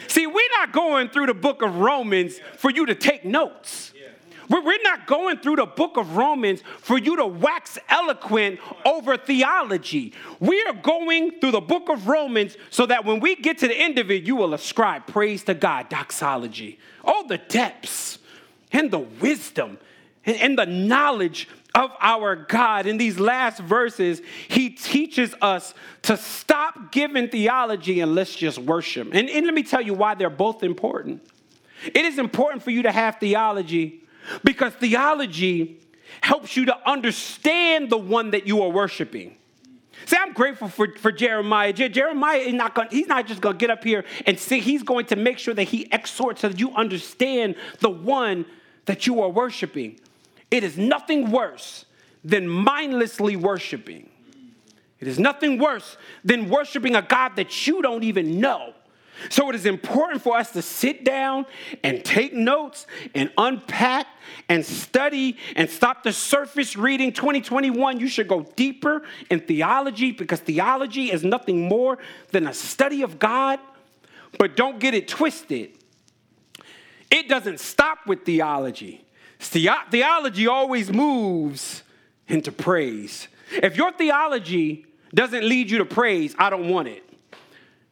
See, 0.08 0.26
we're 0.26 0.54
not 0.58 0.72
going 0.72 1.08
through 1.08 1.26
the 1.26 1.34
book 1.34 1.62
of 1.62 1.76
Romans 1.76 2.38
for 2.56 2.70
you 2.70 2.86
to 2.86 2.94
take 2.94 3.24
notes. 3.24 3.92
We're 4.48 4.82
not 4.82 5.06
going 5.06 5.38
through 5.38 5.56
the 5.56 5.66
book 5.66 5.96
of 5.96 6.16
Romans 6.16 6.62
for 6.78 6.98
you 6.98 7.16
to 7.16 7.26
wax 7.26 7.78
eloquent 7.88 8.60
over 8.84 9.16
theology. 9.16 10.12
We 10.40 10.62
are 10.68 10.74
going 10.74 11.40
through 11.40 11.52
the 11.52 11.60
book 11.60 11.88
of 11.88 12.06
Romans 12.06 12.56
so 12.70 12.86
that 12.86 13.04
when 13.04 13.20
we 13.20 13.36
get 13.36 13.58
to 13.58 13.68
the 13.68 13.76
end 13.76 13.98
of 13.98 14.10
it, 14.10 14.24
you 14.24 14.36
will 14.36 14.54
ascribe 14.54 15.06
praise 15.06 15.44
to 15.44 15.54
God, 15.54 15.88
doxology. 15.88 16.78
All 17.02 17.26
the 17.26 17.38
depths 17.38 18.18
and 18.72 18.90
the 18.90 18.98
wisdom 18.98 19.78
and 20.24 20.58
the 20.58 20.66
knowledge 20.66 21.48
of 21.74 21.90
our 22.00 22.36
God. 22.36 22.86
In 22.86 22.98
these 22.98 23.18
last 23.18 23.60
verses, 23.60 24.22
he 24.48 24.70
teaches 24.70 25.34
us 25.40 25.74
to 26.02 26.16
stop 26.16 26.92
giving 26.92 27.28
theology 27.28 28.00
and 28.00 28.14
let's 28.14 28.34
just 28.34 28.58
worship. 28.58 29.08
And, 29.12 29.28
and 29.28 29.44
let 29.44 29.54
me 29.54 29.62
tell 29.62 29.80
you 29.80 29.94
why 29.94 30.14
they're 30.14 30.30
both 30.30 30.62
important. 30.62 31.22
It 31.86 32.04
is 32.04 32.18
important 32.18 32.62
for 32.62 32.70
you 32.70 32.82
to 32.82 32.92
have 32.92 33.18
theology 33.18 34.04
because 34.42 34.72
theology 34.74 35.80
helps 36.20 36.56
you 36.56 36.66
to 36.66 36.88
understand 36.88 37.90
the 37.90 37.98
one 37.98 38.30
that 38.30 38.46
you 38.46 38.62
are 38.62 38.70
worshiping. 38.70 39.36
See, 40.06 40.16
I'm 40.18 40.32
grateful 40.32 40.68
for, 40.68 40.88
for 40.98 41.10
Jeremiah. 41.10 41.72
Jeremiah 41.72 42.38
is 42.38 42.54
not 42.54 42.74
going, 42.74 42.88
he's 42.90 43.06
not 43.06 43.26
just 43.26 43.42
to 43.42 43.52
get 43.54 43.70
up 43.70 43.82
here 43.82 44.04
and 44.26 44.38
sing. 44.38 44.62
He's 44.62 44.82
going 44.82 45.06
to 45.06 45.16
make 45.16 45.38
sure 45.38 45.54
that 45.54 45.64
he 45.64 45.88
exhorts 45.90 46.42
so 46.42 46.48
that 46.48 46.60
you 46.60 46.74
understand 46.74 47.56
the 47.80 47.90
one 47.90 48.44
that 48.86 49.06
you 49.06 49.22
are 49.22 49.28
worshiping. 49.28 49.98
It 50.50 50.64
is 50.64 50.78
nothing 50.78 51.30
worse 51.30 51.84
than 52.24 52.48
mindlessly 52.48 53.36
worshiping. 53.36 54.08
It 55.00 55.08
is 55.08 55.18
nothing 55.18 55.58
worse 55.58 55.96
than 56.24 56.48
worshiping 56.48 56.94
a 56.96 57.02
God 57.02 57.36
that 57.36 57.66
you 57.66 57.82
don't 57.82 58.04
even 58.04 58.40
know. 58.40 58.74
So 59.28 59.48
it 59.48 59.54
is 59.54 59.66
important 59.66 60.22
for 60.22 60.36
us 60.36 60.50
to 60.52 60.62
sit 60.62 61.04
down 61.04 61.46
and 61.82 62.04
take 62.04 62.32
notes 62.32 62.86
and 63.14 63.30
unpack 63.38 64.06
and 64.48 64.64
study 64.64 65.36
and 65.56 65.70
stop 65.70 66.02
the 66.02 66.12
surface 66.12 66.76
reading 66.76 67.12
2021. 67.12 68.00
You 68.00 68.08
should 68.08 68.28
go 68.28 68.42
deeper 68.56 69.02
in 69.30 69.40
theology 69.40 70.10
because 70.10 70.40
theology 70.40 71.12
is 71.12 71.22
nothing 71.22 71.68
more 71.68 71.98
than 72.32 72.46
a 72.46 72.54
study 72.54 73.02
of 73.02 73.18
God. 73.18 73.60
But 74.38 74.56
don't 74.56 74.80
get 74.80 74.94
it 74.94 75.06
twisted. 75.06 75.70
It 77.10 77.28
doesn't 77.28 77.60
stop 77.60 78.06
with 78.06 78.24
theology. 78.24 79.04
Theology 79.38 80.46
always 80.46 80.92
moves 80.92 81.82
into 82.28 82.52
praise. 82.52 83.28
If 83.50 83.76
your 83.76 83.92
theology 83.92 84.86
doesn't 85.14 85.44
lead 85.44 85.70
you 85.70 85.78
to 85.78 85.84
praise, 85.84 86.34
I 86.38 86.50
don't 86.50 86.68
want 86.68 86.88
it. 86.88 87.02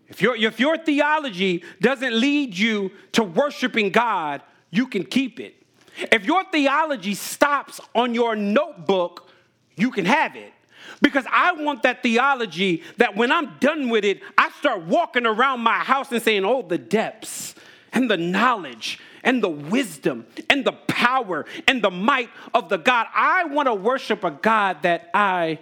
If 0.09 0.21
your, 0.21 0.37
if 0.37 0.61
your 0.61 0.77
theology 0.77 1.65
doesn't 1.81 2.13
lead 2.13 2.57
you 2.57 2.91
to 3.13 3.25
worshiping 3.25 3.91
God, 3.91 4.43
you 4.71 4.87
can 4.87 5.05
keep 5.05 5.41
it. 5.41 5.55
If 6.11 6.25
your 6.25 6.45
theology 6.45 7.15
stops 7.15 7.81
on 7.95 8.15
your 8.15 8.37
notebook, 8.37 9.31
you 9.77 9.91
can 9.91 10.05
have 10.05 10.37
it. 10.37 10.53
Because 11.01 11.25
I 11.31 11.53
want 11.53 11.83
that 11.83 12.03
theology 12.03 12.83
that 12.99 13.17
when 13.17 13.33
I'm 13.33 13.59
done 13.59 13.89
with 13.89 14.05
it, 14.05 14.21
I 14.37 14.51
start 14.59 14.83
walking 14.83 15.27
around 15.27 15.61
my 15.61 15.79
house 15.79 16.13
and 16.13 16.23
saying, 16.23 16.45
Oh, 16.45 16.63
the 16.63 16.79
depths 16.79 17.42
and 17.93 18.11
the 18.11 18.17
knowledge 18.17 18.99
and 19.23 19.43
the 19.43 19.49
wisdom 19.49 20.27
and 20.51 20.65
the 20.65 20.73
power 20.73 21.47
and 21.69 21.83
the 21.83 21.91
might 21.91 22.31
of 22.55 22.69
the 22.69 22.79
God. 22.79 23.07
I 23.15 23.45
want 23.45 23.69
to 23.69 23.75
worship 23.75 24.25
a 24.25 24.31
God 24.31 24.83
that 24.83 25.11
I 25.15 25.59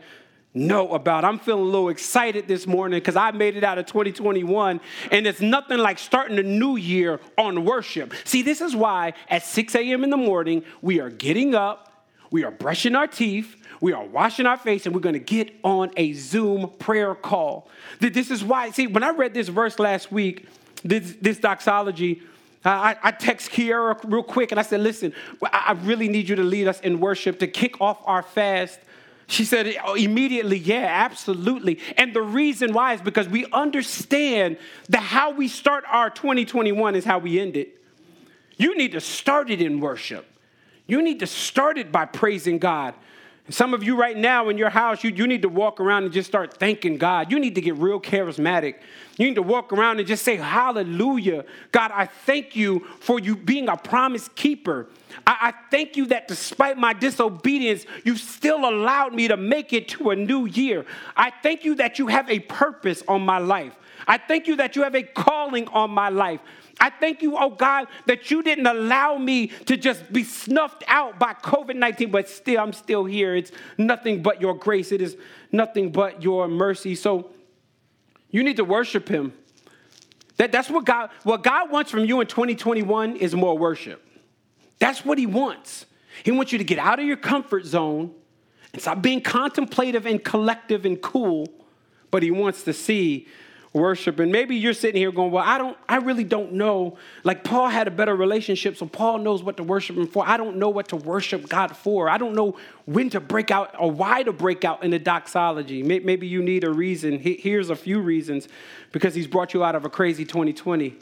know 0.52 0.92
about. 0.94 1.24
I'm 1.24 1.38
feeling 1.38 1.62
a 1.62 1.66
little 1.66 1.88
excited 1.88 2.48
this 2.48 2.66
morning 2.66 2.98
because 2.98 3.16
I 3.16 3.30
made 3.30 3.56
it 3.56 3.62
out 3.62 3.78
of 3.78 3.86
2021, 3.86 4.80
and 5.10 5.26
it's 5.26 5.40
nothing 5.40 5.78
like 5.78 5.98
starting 5.98 6.38
a 6.38 6.42
new 6.42 6.76
year 6.76 7.20
on 7.38 7.64
worship. 7.64 8.12
See, 8.24 8.42
this 8.42 8.60
is 8.60 8.74
why 8.74 9.14
at 9.28 9.44
6 9.44 9.74
a.m. 9.76 10.04
in 10.04 10.10
the 10.10 10.16
morning, 10.16 10.64
we 10.82 11.00
are 11.00 11.10
getting 11.10 11.54
up, 11.54 12.06
we 12.32 12.44
are 12.44 12.50
brushing 12.50 12.96
our 12.96 13.06
teeth, 13.06 13.56
we 13.80 13.92
are 13.92 14.04
washing 14.04 14.46
our 14.46 14.56
face, 14.56 14.86
and 14.86 14.94
we're 14.94 15.00
to 15.00 15.18
get 15.18 15.54
on 15.62 15.90
a 15.96 16.12
Zoom 16.14 16.70
prayer 16.78 17.14
call. 17.14 17.68
This 18.00 18.30
is 18.30 18.42
why, 18.42 18.70
see, 18.70 18.86
when 18.86 19.04
I 19.04 19.10
read 19.10 19.34
this 19.34 19.48
verse 19.48 19.78
last 19.78 20.10
week, 20.10 20.46
this, 20.84 21.16
this 21.20 21.38
doxology, 21.38 22.22
I, 22.64 22.96
I 23.02 23.10
text 23.10 23.50
Kierra 23.50 23.98
real 24.04 24.22
quick 24.22 24.50
and 24.52 24.60
I 24.60 24.62
said, 24.62 24.80
listen, 24.80 25.14
I 25.42 25.78
really 25.82 26.08
need 26.08 26.28
you 26.28 26.36
to 26.36 26.42
lead 26.42 26.68
us 26.68 26.80
in 26.80 27.00
worship 27.00 27.38
to 27.38 27.46
kick 27.46 27.80
off 27.80 27.98
our 28.04 28.22
fast 28.22 28.78
she 29.30 29.44
said 29.44 29.76
oh, 29.84 29.94
immediately, 29.94 30.58
yeah, 30.58 30.88
absolutely. 30.90 31.78
And 31.96 32.12
the 32.12 32.20
reason 32.20 32.72
why 32.72 32.94
is 32.94 33.00
because 33.00 33.28
we 33.28 33.46
understand 33.52 34.56
that 34.88 35.02
how 35.02 35.30
we 35.30 35.46
start 35.46 35.84
our 35.86 36.10
2021 36.10 36.96
is 36.96 37.04
how 37.04 37.20
we 37.20 37.38
end 37.38 37.56
it. 37.56 37.80
You 38.56 38.76
need 38.76 38.92
to 38.92 39.00
start 39.00 39.48
it 39.48 39.62
in 39.62 39.78
worship. 39.78 40.26
You 40.88 41.00
need 41.00 41.20
to 41.20 41.28
start 41.28 41.78
it 41.78 41.92
by 41.92 42.06
praising 42.06 42.58
God. 42.58 42.94
Some 43.48 43.74
of 43.74 43.82
you 43.82 43.96
right 43.96 44.16
now 44.16 44.48
in 44.48 44.58
your 44.58 44.70
house, 44.70 45.02
you, 45.02 45.10
you 45.10 45.26
need 45.26 45.42
to 45.42 45.48
walk 45.48 45.80
around 45.80 46.04
and 46.04 46.12
just 46.12 46.28
start 46.28 46.58
thanking 46.58 46.98
God. 46.98 47.32
You 47.32 47.38
need 47.40 47.54
to 47.56 47.60
get 47.60 47.74
real 47.76 48.00
charismatic. 48.00 48.76
You 49.16 49.26
need 49.26 49.34
to 49.34 49.42
walk 49.42 49.72
around 49.72 49.98
and 49.98 50.06
just 50.06 50.24
say, 50.24 50.36
Hallelujah. 50.36 51.44
God, 51.72 51.90
I 51.92 52.06
thank 52.06 52.54
you 52.54 52.86
for 53.00 53.18
you 53.18 53.34
being 53.34 53.68
a 53.68 53.76
promise 53.76 54.28
keeper. 54.34 54.86
I, 55.26 55.36
I 55.40 55.54
thank 55.70 55.96
you 55.96 56.06
that 56.06 56.28
despite 56.28 56.78
my 56.78 56.92
disobedience, 56.92 57.86
you 58.04 58.16
still 58.16 58.68
allowed 58.68 59.14
me 59.14 59.28
to 59.28 59.36
make 59.36 59.72
it 59.72 59.88
to 59.88 60.10
a 60.10 60.16
new 60.16 60.46
year. 60.46 60.86
I 61.16 61.32
thank 61.42 61.64
you 61.64 61.74
that 61.76 61.98
you 61.98 62.06
have 62.06 62.30
a 62.30 62.38
purpose 62.40 63.02
on 63.08 63.22
my 63.22 63.38
life. 63.38 63.74
I 64.06 64.18
thank 64.18 64.46
you 64.46 64.56
that 64.56 64.76
you 64.76 64.82
have 64.82 64.94
a 64.94 65.02
calling 65.02 65.68
on 65.68 65.90
my 65.90 66.08
life. 66.08 66.40
I 66.80 66.88
thank 66.88 67.20
you, 67.20 67.36
oh 67.36 67.50
God, 67.50 67.88
that 68.06 68.30
you 68.30 68.42
didn't 68.42 68.66
allow 68.66 69.18
me 69.18 69.48
to 69.66 69.76
just 69.76 70.10
be 70.12 70.24
snuffed 70.24 70.82
out 70.88 71.18
by 71.18 71.34
COVID 71.34 71.76
19, 71.76 72.10
but 72.10 72.28
still, 72.28 72.60
I'm 72.60 72.72
still 72.72 73.04
here. 73.04 73.36
It's 73.36 73.52
nothing 73.76 74.22
but 74.22 74.40
your 74.40 74.54
grace, 74.54 74.90
it 74.90 75.02
is 75.02 75.16
nothing 75.52 75.92
but 75.92 76.22
your 76.22 76.48
mercy. 76.48 76.94
So 76.94 77.30
you 78.30 78.42
need 78.42 78.56
to 78.56 78.64
worship 78.64 79.08
Him. 79.08 79.34
That, 80.38 80.52
that's 80.52 80.70
what 80.70 80.86
God, 80.86 81.10
what 81.22 81.42
God 81.42 81.70
wants 81.70 81.90
from 81.90 82.06
you 82.06 82.22
in 82.22 82.26
2021 82.26 83.16
is 83.16 83.34
more 83.34 83.58
worship. 83.58 84.02
That's 84.78 85.04
what 85.04 85.18
he 85.18 85.26
wants. 85.26 85.84
He 86.24 86.30
wants 86.30 86.50
you 86.50 86.56
to 86.56 86.64
get 86.64 86.78
out 86.78 86.98
of 86.98 87.04
your 87.04 87.18
comfort 87.18 87.66
zone 87.66 88.14
and 88.72 88.80
stop 88.80 89.02
being 89.02 89.20
contemplative 89.20 90.06
and 90.06 90.24
collective 90.24 90.86
and 90.86 91.00
cool, 91.00 91.46
but 92.10 92.22
he 92.22 92.30
wants 92.30 92.62
to 92.62 92.72
see 92.72 93.28
worship. 93.72 94.18
And 94.18 94.32
maybe 94.32 94.56
you're 94.56 94.74
sitting 94.74 95.00
here 95.00 95.12
going, 95.12 95.30
Well, 95.30 95.44
I 95.46 95.58
don't, 95.58 95.76
I 95.88 95.96
really 95.96 96.24
don't 96.24 96.52
know. 96.52 96.96
Like 97.22 97.44
Paul 97.44 97.68
had 97.68 97.86
a 97.86 97.90
better 97.90 98.14
relationship, 98.16 98.76
so 98.76 98.86
Paul 98.86 99.18
knows 99.18 99.42
what 99.42 99.56
to 99.58 99.62
worship 99.62 99.96
him 99.96 100.06
for. 100.06 100.26
I 100.26 100.36
don't 100.36 100.56
know 100.56 100.68
what 100.68 100.88
to 100.88 100.96
worship 100.96 101.48
God 101.48 101.76
for. 101.76 102.08
I 102.08 102.18
don't 102.18 102.34
know 102.34 102.56
when 102.86 103.10
to 103.10 103.20
break 103.20 103.50
out 103.50 103.74
or 103.78 103.90
why 103.90 104.22
to 104.22 104.32
break 104.32 104.64
out 104.64 104.82
in 104.82 104.90
the 104.90 104.98
doxology. 104.98 105.82
Maybe 105.82 106.26
you 106.26 106.42
need 106.42 106.64
a 106.64 106.70
reason. 106.70 107.18
Here's 107.18 107.70
a 107.70 107.76
few 107.76 108.00
reasons 108.00 108.48
because 108.92 109.14
he's 109.14 109.28
brought 109.28 109.54
you 109.54 109.62
out 109.62 109.74
of 109.74 109.84
a 109.84 109.90
crazy 109.90 110.24
2020. 110.24 110.96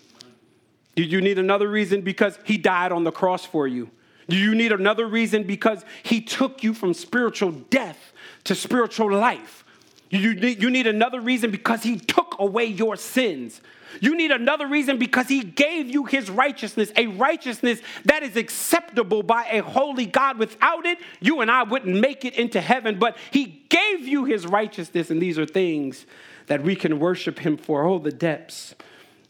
Do 0.94 1.02
you 1.02 1.20
need 1.20 1.38
another 1.38 1.68
reason 1.68 2.02
because 2.02 2.38
he 2.44 2.58
died 2.58 2.92
on 2.92 3.04
the 3.04 3.12
cross 3.12 3.44
for 3.44 3.66
you? 3.68 3.88
Do 4.28 4.36
you 4.36 4.54
need 4.54 4.72
another 4.72 5.06
reason 5.06 5.44
because 5.44 5.84
he 6.02 6.20
took 6.20 6.62
you 6.62 6.74
from 6.74 6.92
spiritual 6.92 7.52
death 7.52 8.12
to 8.44 8.54
spiritual 8.54 9.10
life? 9.16 9.64
You 10.10 10.34
need, 10.34 10.62
you 10.62 10.70
need 10.70 10.86
another 10.86 11.20
reason 11.20 11.50
because 11.50 11.82
he 11.82 11.98
took 11.98 12.27
away 12.38 12.66
your 12.66 12.96
sins. 12.96 13.60
You 14.00 14.16
need 14.16 14.30
another 14.30 14.66
reason 14.66 14.98
because 14.98 15.28
he 15.28 15.42
gave 15.42 15.88
you 15.90 16.04
his 16.04 16.30
righteousness, 16.30 16.92
a 16.96 17.06
righteousness 17.06 17.80
that 18.04 18.22
is 18.22 18.36
acceptable 18.36 19.22
by 19.22 19.46
a 19.50 19.62
holy 19.62 20.06
God. 20.06 20.38
Without 20.38 20.86
it, 20.86 20.98
you 21.20 21.40
and 21.40 21.50
I 21.50 21.62
wouldn't 21.62 21.98
make 21.98 22.24
it 22.24 22.34
into 22.34 22.60
heaven, 22.60 22.98
but 22.98 23.16
he 23.30 23.64
gave 23.68 24.06
you 24.06 24.24
his 24.24 24.46
righteousness, 24.46 25.10
and 25.10 25.20
these 25.20 25.38
are 25.38 25.46
things 25.46 26.06
that 26.46 26.62
we 26.62 26.76
can 26.76 26.98
worship 26.98 27.38
him 27.38 27.56
for. 27.56 27.84
Oh, 27.84 27.98
the 27.98 28.12
depths 28.12 28.74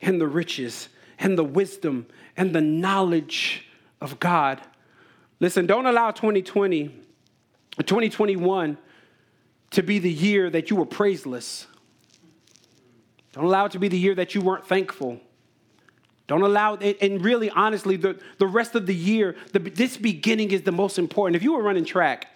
and 0.01 0.21
the 0.21 0.29
riches 0.29 0.89
and 1.19 1.39
the 1.39 1.45
wisdom 1.45 2.07
and 2.37 2.55
the 2.55 2.61
knowledge 2.61 3.67
of 4.01 4.19
God. 4.21 4.61
Listen, 5.41 5.67
don't 5.67 5.87
allow 5.87 6.11
2020, 6.11 6.89
2021 7.79 8.79
to 9.71 9.83
be 9.83 9.99
the 9.99 10.13
year 10.13 10.51
that 10.51 10.71
you 10.71 10.77
were 10.77 10.87
praiseless. 10.87 11.67
Don't 13.39 13.47
allow 13.47 13.67
it 13.67 13.73
to 13.73 13.79
be 13.79 13.87
the 13.87 13.97
year 13.97 14.17
that 14.17 14.35
you 14.35 14.41
weren't 14.41 14.67
thankful. 14.67 15.21
Don't 16.27 16.43
allow 16.43 16.75
it, 16.75 16.99
and 17.01 17.25
really, 17.25 17.49
honestly, 17.51 17.95
the, 17.95 18.19
the 18.39 18.49
rest 18.49 18.75
of 18.75 18.87
the 18.87 18.95
year, 18.95 19.37
the, 19.53 19.61
this 19.61 19.97
beginning 19.97 20.51
is 20.51 20.63
the 20.63 20.73
most 20.73 20.99
important. 20.99 21.37
If 21.37 21.45
you 21.45 21.53
were 21.53 21.63
running 21.63 21.85
track 21.85 22.27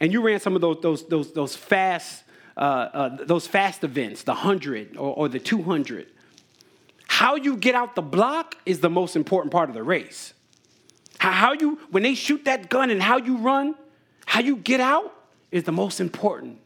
and 0.00 0.10
you 0.10 0.22
ran 0.22 0.40
some 0.40 0.54
of 0.54 0.62
those, 0.62 0.80
those, 0.80 1.06
those, 1.06 1.32
those 1.34 1.54
fast, 1.54 2.24
uh, 2.56 2.60
uh, 2.60 3.24
those 3.26 3.46
fast 3.46 3.84
events, 3.84 4.22
the 4.22 4.32
100 4.32 4.96
or, 4.96 5.14
or 5.14 5.28
the 5.28 5.38
200, 5.38 6.06
how 7.08 7.34
you 7.36 7.54
get 7.54 7.74
out 7.74 7.94
the 7.94 8.00
block 8.00 8.56
is 8.64 8.80
the 8.80 8.88
most 8.88 9.16
important 9.16 9.52
part 9.52 9.68
of 9.68 9.74
the 9.74 9.82
race. 9.82 10.32
How 11.18 11.52
you, 11.52 11.78
when 11.90 12.04
they 12.04 12.14
shoot 12.14 12.46
that 12.46 12.70
gun 12.70 12.88
and 12.88 13.02
how 13.02 13.18
you 13.18 13.36
run, 13.36 13.74
how 14.24 14.40
you 14.40 14.56
get 14.56 14.80
out 14.80 15.14
is 15.50 15.64
the 15.64 15.72
most 15.72 16.00
important. 16.00 16.58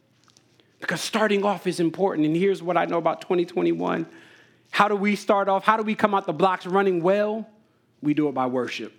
Because 0.82 1.00
starting 1.00 1.44
off 1.44 1.68
is 1.68 1.78
important. 1.78 2.26
And 2.26 2.36
here's 2.36 2.60
what 2.60 2.76
I 2.76 2.86
know 2.86 2.98
about 2.98 3.20
2021. 3.20 4.04
How 4.72 4.88
do 4.88 4.96
we 4.96 5.14
start 5.14 5.48
off? 5.48 5.64
How 5.64 5.76
do 5.76 5.84
we 5.84 5.94
come 5.94 6.12
out 6.12 6.26
the 6.26 6.32
blocks 6.32 6.66
running 6.66 7.02
well? 7.02 7.48
We 8.02 8.14
do 8.14 8.28
it 8.28 8.32
by 8.32 8.46
worship. 8.46 8.92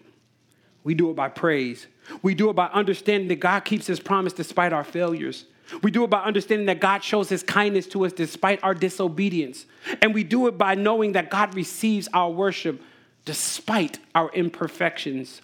We 0.86 0.96
do 0.96 1.12
it 1.12 1.16
by 1.18 1.28
praise. 1.28 1.88
We 2.22 2.36
do 2.36 2.50
it 2.50 2.54
by 2.54 2.68
understanding 2.68 3.28
that 3.28 3.42
God 3.42 3.66
keeps 3.66 3.86
his 3.86 4.00
promise 4.00 4.32
despite 4.32 4.72
our 4.72 4.86
failures. 4.86 5.44
We 5.82 5.92
do 5.92 6.06
it 6.06 6.10
by 6.10 6.22
understanding 6.24 6.68
that 6.68 6.80
God 6.80 7.04
shows 7.04 7.28
his 7.28 7.44
kindness 7.44 7.86
to 7.88 8.06
us 8.06 8.14
despite 8.14 8.64
our 8.64 8.74
disobedience. 8.74 9.66
And 10.02 10.14
we 10.14 10.24
do 10.24 10.48
it 10.48 10.58
by 10.58 10.76
knowing 10.76 11.12
that 11.14 11.30
God 11.30 11.54
receives 11.54 12.08
our 12.14 12.30
worship 12.30 12.82
despite 13.26 14.00
our 14.16 14.32
imperfections. 14.32 15.42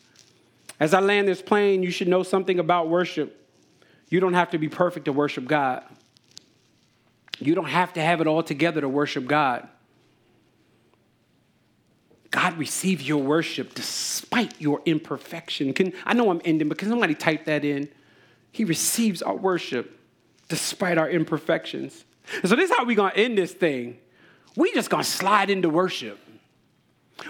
As 0.79 0.93
I 0.93 1.01
land 1.01 1.27
this 1.27 1.41
plane, 1.41 1.83
you 1.83 1.91
should 1.91 2.07
know 2.07 2.23
something 2.23 2.59
about 2.59 2.87
worship. 2.87 3.35
You 4.07 4.21
don't 4.21 4.35
have 4.35 4.51
to 4.51 4.57
be 4.57 4.69
perfect 4.69 5.05
to 5.05 5.13
worship 5.13 5.45
God. 5.45 5.83
You 7.39 7.55
don't 7.55 7.69
have 7.69 7.93
to 7.93 8.01
have 8.01 8.21
it 8.21 8.27
all 8.27 8.43
together 8.43 8.81
to 8.81 8.89
worship 8.89 9.25
God. 9.27 9.67
God 12.31 12.57
receives 12.57 13.07
your 13.07 13.23
worship 13.23 13.73
despite 13.73 14.59
your 14.61 14.81
imperfection. 14.85 15.73
Can, 15.73 15.93
I 16.05 16.13
know 16.13 16.29
I'm 16.29 16.41
ending, 16.45 16.69
but 16.69 16.77
can 16.77 16.89
somebody 16.89 17.15
type 17.15 17.45
that 17.45 17.65
in? 17.65 17.89
He 18.51 18.65
receives 18.65 19.21
our 19.21 19.35
worship 19.35 19.99
despite 20.47 20.97
our 20.97 21.09
imperfections. 21.09 22.05
So 22.43 22.55
this 22.55 22.69
is 22.69 22.77
how 22.77 22.85
we 22.85 22.95
gonna 22.95 23.13
end 23.15 23.37
this 23.37 23.53
thing. 23.53 23.97
We 24.55 24.73
just 24.73 24.89
gonna 24.89 25.03
slide 25.03 25.49
into 25.49 25.69
worship. 25.69 26.19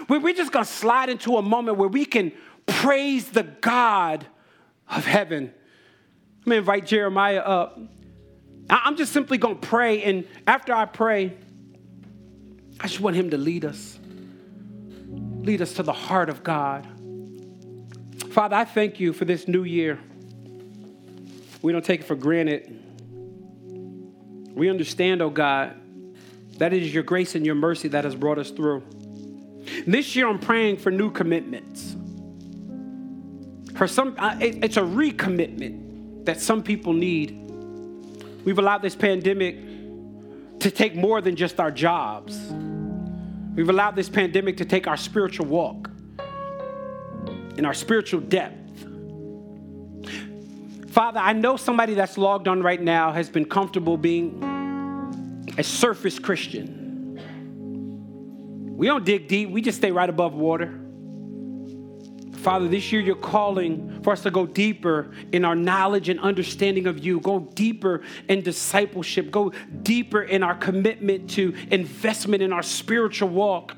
We're 0.08 0.32
just 0.32 0.52
gonna 0.52 0.64
slide 0.64 1.08
into 1.08 1.36
a 1.36 1.42
moment 1.42 1.78
where 1.78 1.88
we 1.88 2.04
can 2.04 2.32
praise 2.66 3.30
the 3.30 3.42
God 3.42 4.26
of 4.88 5.06
heaven. 5.06 5.52
I'm 6.38 6.44
gonna 6.44 6.58
invite 6.58 6.86
Jeremiah 6.86 7.40
up. 7.40 7.78
I'm 8.70 8.96
just 8.96 9.12
simply 9.12 9.36
gonna 9.36 9.56
pray, 9.56 10.02
and 10.04 10.26
after 10.46 10.72
I 10.72 10.84
pray, 10.84 11.36
I 12.78 12.86
just 12.86 13.00
want 13.00 13.16
him 13.16 13.30
to 13.30 13.36
lead 13.36 13.64
us. 13.64 13.98
Lead 15.42 15.60
us 15.60 15.74
to 15.74 15.82
the 15.82 15.92
heart 15.92 16.28
of 16.28 16.44
God. 16.44 16.86
Father, 18.30 18.56
I 18.56 18.64
thank 18.64 19.00
you 19.00 19.12
for 19.12 19.24
this 19.24 19.48
new 19.48 19.64
year. 19.64 19.98
We 21.62 21.72
don't 21.72 21.84
take 21.84 22.00
it 22.02 22.06
for 22.06 22.14
granted. 22.14 22.78
We 24.54 24.70
understand, 24.70 25.20
oh 25.20 25.30
God, 25.30 25.74
that 26.58 26.72
it 26.72 26.82
is 26.82 26.94
your 26.94 27.02
grace 27.02 27.34
and 27.34 27.44
your 27.44 27.54
mercy 27.56 27.88
that 27.88 28.04
has 28.04 28.14
brought 28.14 28.38
us 28.38 28.50
through. 28.50 28.82
This 29.86 30.14
year, 30.14 30.28
I'm 30.28 30.38
praying 30.38 30.76
for 30.76 30.90
new 30.90 31.10
commitments. 31.10 31.96
For 33.76 33.88
some, 33.88 34.14
it's 34.40 34.76
a 34.76 34.82
recommitment 34.82 36.24
that 36.26 36.40
some 36.40 36.62
people 36.62 36.92
need. 36.92 37.49
We've 38.44 38.58
allowed 38.58 38.82
this 38.82 38.96
pandemic 38.96 39.56
to 40.60 40.70
take 40.70 40.94
more 40.94 41.20
than 41.20 41.36
just 41.36 41.60
our 41.60 41.70
jobs. 41.70 42.38
We've 43.54 43.68
allowed 43.68 43.96
this 43.96 44.08
pandemic 44.08 44.56
to 44.58 44.64
take 44.64 44.86
our 44.86 44.96
spiritual 44.96 45.46
walk 45.46 45.90
and 47.56 47.66
our 47.66 47.74
spiritual 47.74 48.20
depth. 48.20 48.56
Father, 50.90 51.20
I 51.20 51.34
know 51.34 51.56
somebody 51.56 51.94
that's 51.94 52.18
logged 52.18 52.48
on 52.48 52.62
right 52.62 52.80
now 52.80 53.12
has 53.12 53.28
been 53.28 53.44
comfortable 53.44 53.96
being 53.96 54.42
a 55.58 55.62
surface 55.62 56.18
Christian. 56.18 57.16
We 58.76 58.86
don't 58.86 59.04
dig 59.04 59.28
deep, 59.28 59.50
we 59.50 59.60
just 59.60 59.78
stay 59.78 59.92
right 59.92 60.08
above 60.08 60.34
water. 60.34 60.79
Father, 62.40 62.68
this 62.68 62.90
year 62.90 63.02
you're 63.02 63.14
calling 63.14 64.02
for 64.02 64.12
us 64.12 64.22
to 64.22 64.30
go 64.30 64.46
deeper 64.46 65.10
in 65.30 65.44
our 65.44 65.54
knowledge 65.54 66.08
and 66.08 66.18
understanding 66.20 66.86
of 66.86 67.04
you, 67.04 67.20
go 67.20 67.40
deeper 67.40 68.02
in 68.28 68.42
discipleship, 68.42 69.30
go 69.30 69.52
deeper 69.82 70.22
in 70.22 70.42
our 70.42 70.54
commitment 70.54 71.30
to 71.30 71.54
investment 71.70 72.42
in 72.42 72.52
our 72.52 72.62
spiritual 72.62 73.28
walk. 73.28 73.76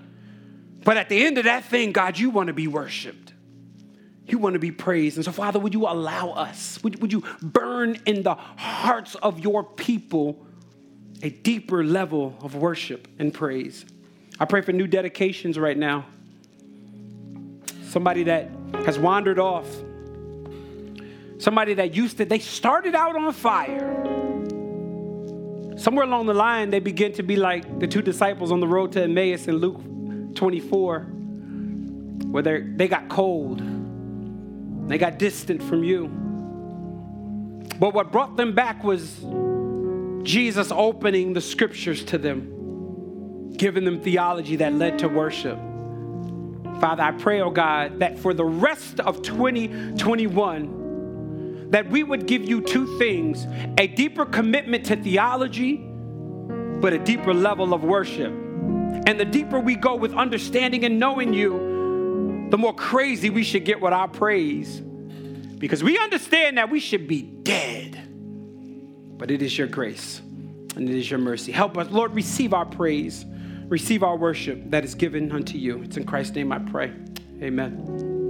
But 0.84 0.96
at 0.96 1.08
the 1.08 1.24
end 1.24 1.38
of 1.38 1.44
that 1.44 1.64
thing, 1.64 1.92
God, 1.92 2.18
you 2.18 2.30
want 2.30 2.46
to 2.48 2.52
be 2.52 2.68
worshiped. 2.68 3.32
You 4.26 4.38
want 4.38 4.54
to 4.54 4.60
be 4.60 4.70
praised. 4.70 5.16
And 5.16 5.24
so, 5.24 5.32
Father, 5.32 5.58
would 5.58 5.74
you 5.74 5.86
allow 5.86 6.30
us, 6.30 6.82
would, 6.84 7.02
would 7.02 7.12
you 7.12 7.24
burn 7.42 7.98
in 8.06 8.22
the 8.22 8.34
hearts 8.34 9.16
of 9.16 9.40
your 9.40 9.64
people 9.64 10.46
a 11.20 11.30
deeper 11.30 11.84
level 11.84 12.36
of 12.40 12.54
worship 12.54 13.08
and 13.18 13.34
praise? 13.34 13.84
I 14.38 14.44
pray 14.44 14.60
for 14.60 14.72
new 14.72 14.86
dedications 14.86 15.58
right 15.58 15.76
now. 15.76 16.06
Somebody 17.92 18.22
that 18.22 18.48
has 18.86 18.98
wandered 18.98 19.38
off. 19.38 19.68
Somebody 21.36 21.74
that 21.74 21.94
used 21.94 22.16
to, 22.16 22.24
they 22.24 22.38
started 22.38 22.94
out 22.94 23.14
on 23.14 23.30
fire. 23.34 23.86
Somewhere 25.76 26.06
along 26.06 26.24
the 26.24 26.32
line, 26.32 26.70
they 26.70 26.78
begin 26.78 27.12
to 27.12 27.22
be 27.22 27.36
like 27.36 27.80
the 27.80 27.86
two 27.86 28.00
disciples 28.00 28.50
on 28.50 28.60
the 28.60 28.66
road 28.66 28.92
to 28.92 29.02
Emmaus 29.02 29.46
in 29.46 29.56
Luke 29.56 29.82
24, 30.34 31.00
where 32.30 32.42
they 32.42 32.88
got 32.88 33.10
cold, 33.10 33.60
they 34.88 34.96
got 34.96 35.18
distant 35.18 35.62
from 35.62 35.84
you. 35.84 36.08
But 37.78 37.92
what 37.92 38.10
brought 38.10 38.38
them 38.38 38.54
back 38.54 38.82
was 38.82 39.22
Jesus 40.22 40.72
opening 40.72 41.34
the 41.34 41.42
scriptures 41.42 42.02
to 42.06 42.16
them, 42.16 43.52
giving 43.54 43.84
them 43.84 44.00
theology 44.00 44.56
that 44.56 44.72
led 44.72 45.00
to 45.00 45.10
worship. 45.10 45.58
Father, 46.80 47.02
I 47.02 47.12
pray, 47.12 47.40
oh 47.40 47.50
God, 47.50 48.00
that 48.00 48.18
for 48.18 48.34
the 48.34 48.44
rest 48.44 49.00
of 49.00 49.22
2021, 49.22 51.70
that 51.70 51.88
we 51.88 52.02
would 52.02 52.26
give 52.26 52.44
you 52.44 52.60
two 52.60 52.98
things 52.98 53.46
a 53.78 53.86
deeper 53.86 54.26
commitment 54.26 54.86
to 54.86 54.96
theology, 54.96 55.76
but 55.76 56.92
a 56.92 56.98
deeper 56.98 57.32
level 57.32 57.72
of 57.72 57.84
worship. 57.84 58.32
And 58.32 59.18
the 59.18 59.24
deeper 59.24 59.58
we 59.58 59.74
go 59.74 59.96
with 59.96 60.14
understanding 60.14 60.84
and 60.84 61.00
knowing 61.00 61.32
you, 61.32 62.48
the 62.50 62.58
more 62.58 62.74
crazy 62.74 63.30
we 63.30 63.42
should 63.42 63.64
get 63.64 63.80
with 63.80 63.92
our 63.92 64.08
praise. 64.08 64.80
Because 64.80 65.82
we 65.82 65.98
understand 65.98 66.58
that 66.58 66.70
we 66.70 66.80
should 66.80 67.08
be 67.08 67.22
dead. 67.22 67.98
But 69.16 69.30
it 69.30 69.40
is 69.40 69.56
your 69.56 69.68
grace 69.68 70.20
and 70.76 70.88
it 70.88 70.94
is 70.94 71.10
your 71.10 71.20
mercy. 71.20 71.52
Help 71.52 71.78
us, 71.78 71.90
Lord, 71.90 72.14
receive 72.14 72.52
our 72.52 72.66
praise, 72.66 73.24
receive 73.72 74.02
our 74.02 74.16
worship 74.16 74.60
that 74.66 74.84
is 74.84 74.94
given 74.94 75.32
unto 75.32 75.56
you. 75.56 75.82
It's 75.82 75.96
in 75.96 76.04
Christ's 76.04 76.36
name 76.36 76.52
I 76.52 76.58
pray. 76.58 76.92
Amen. 77.40 78.21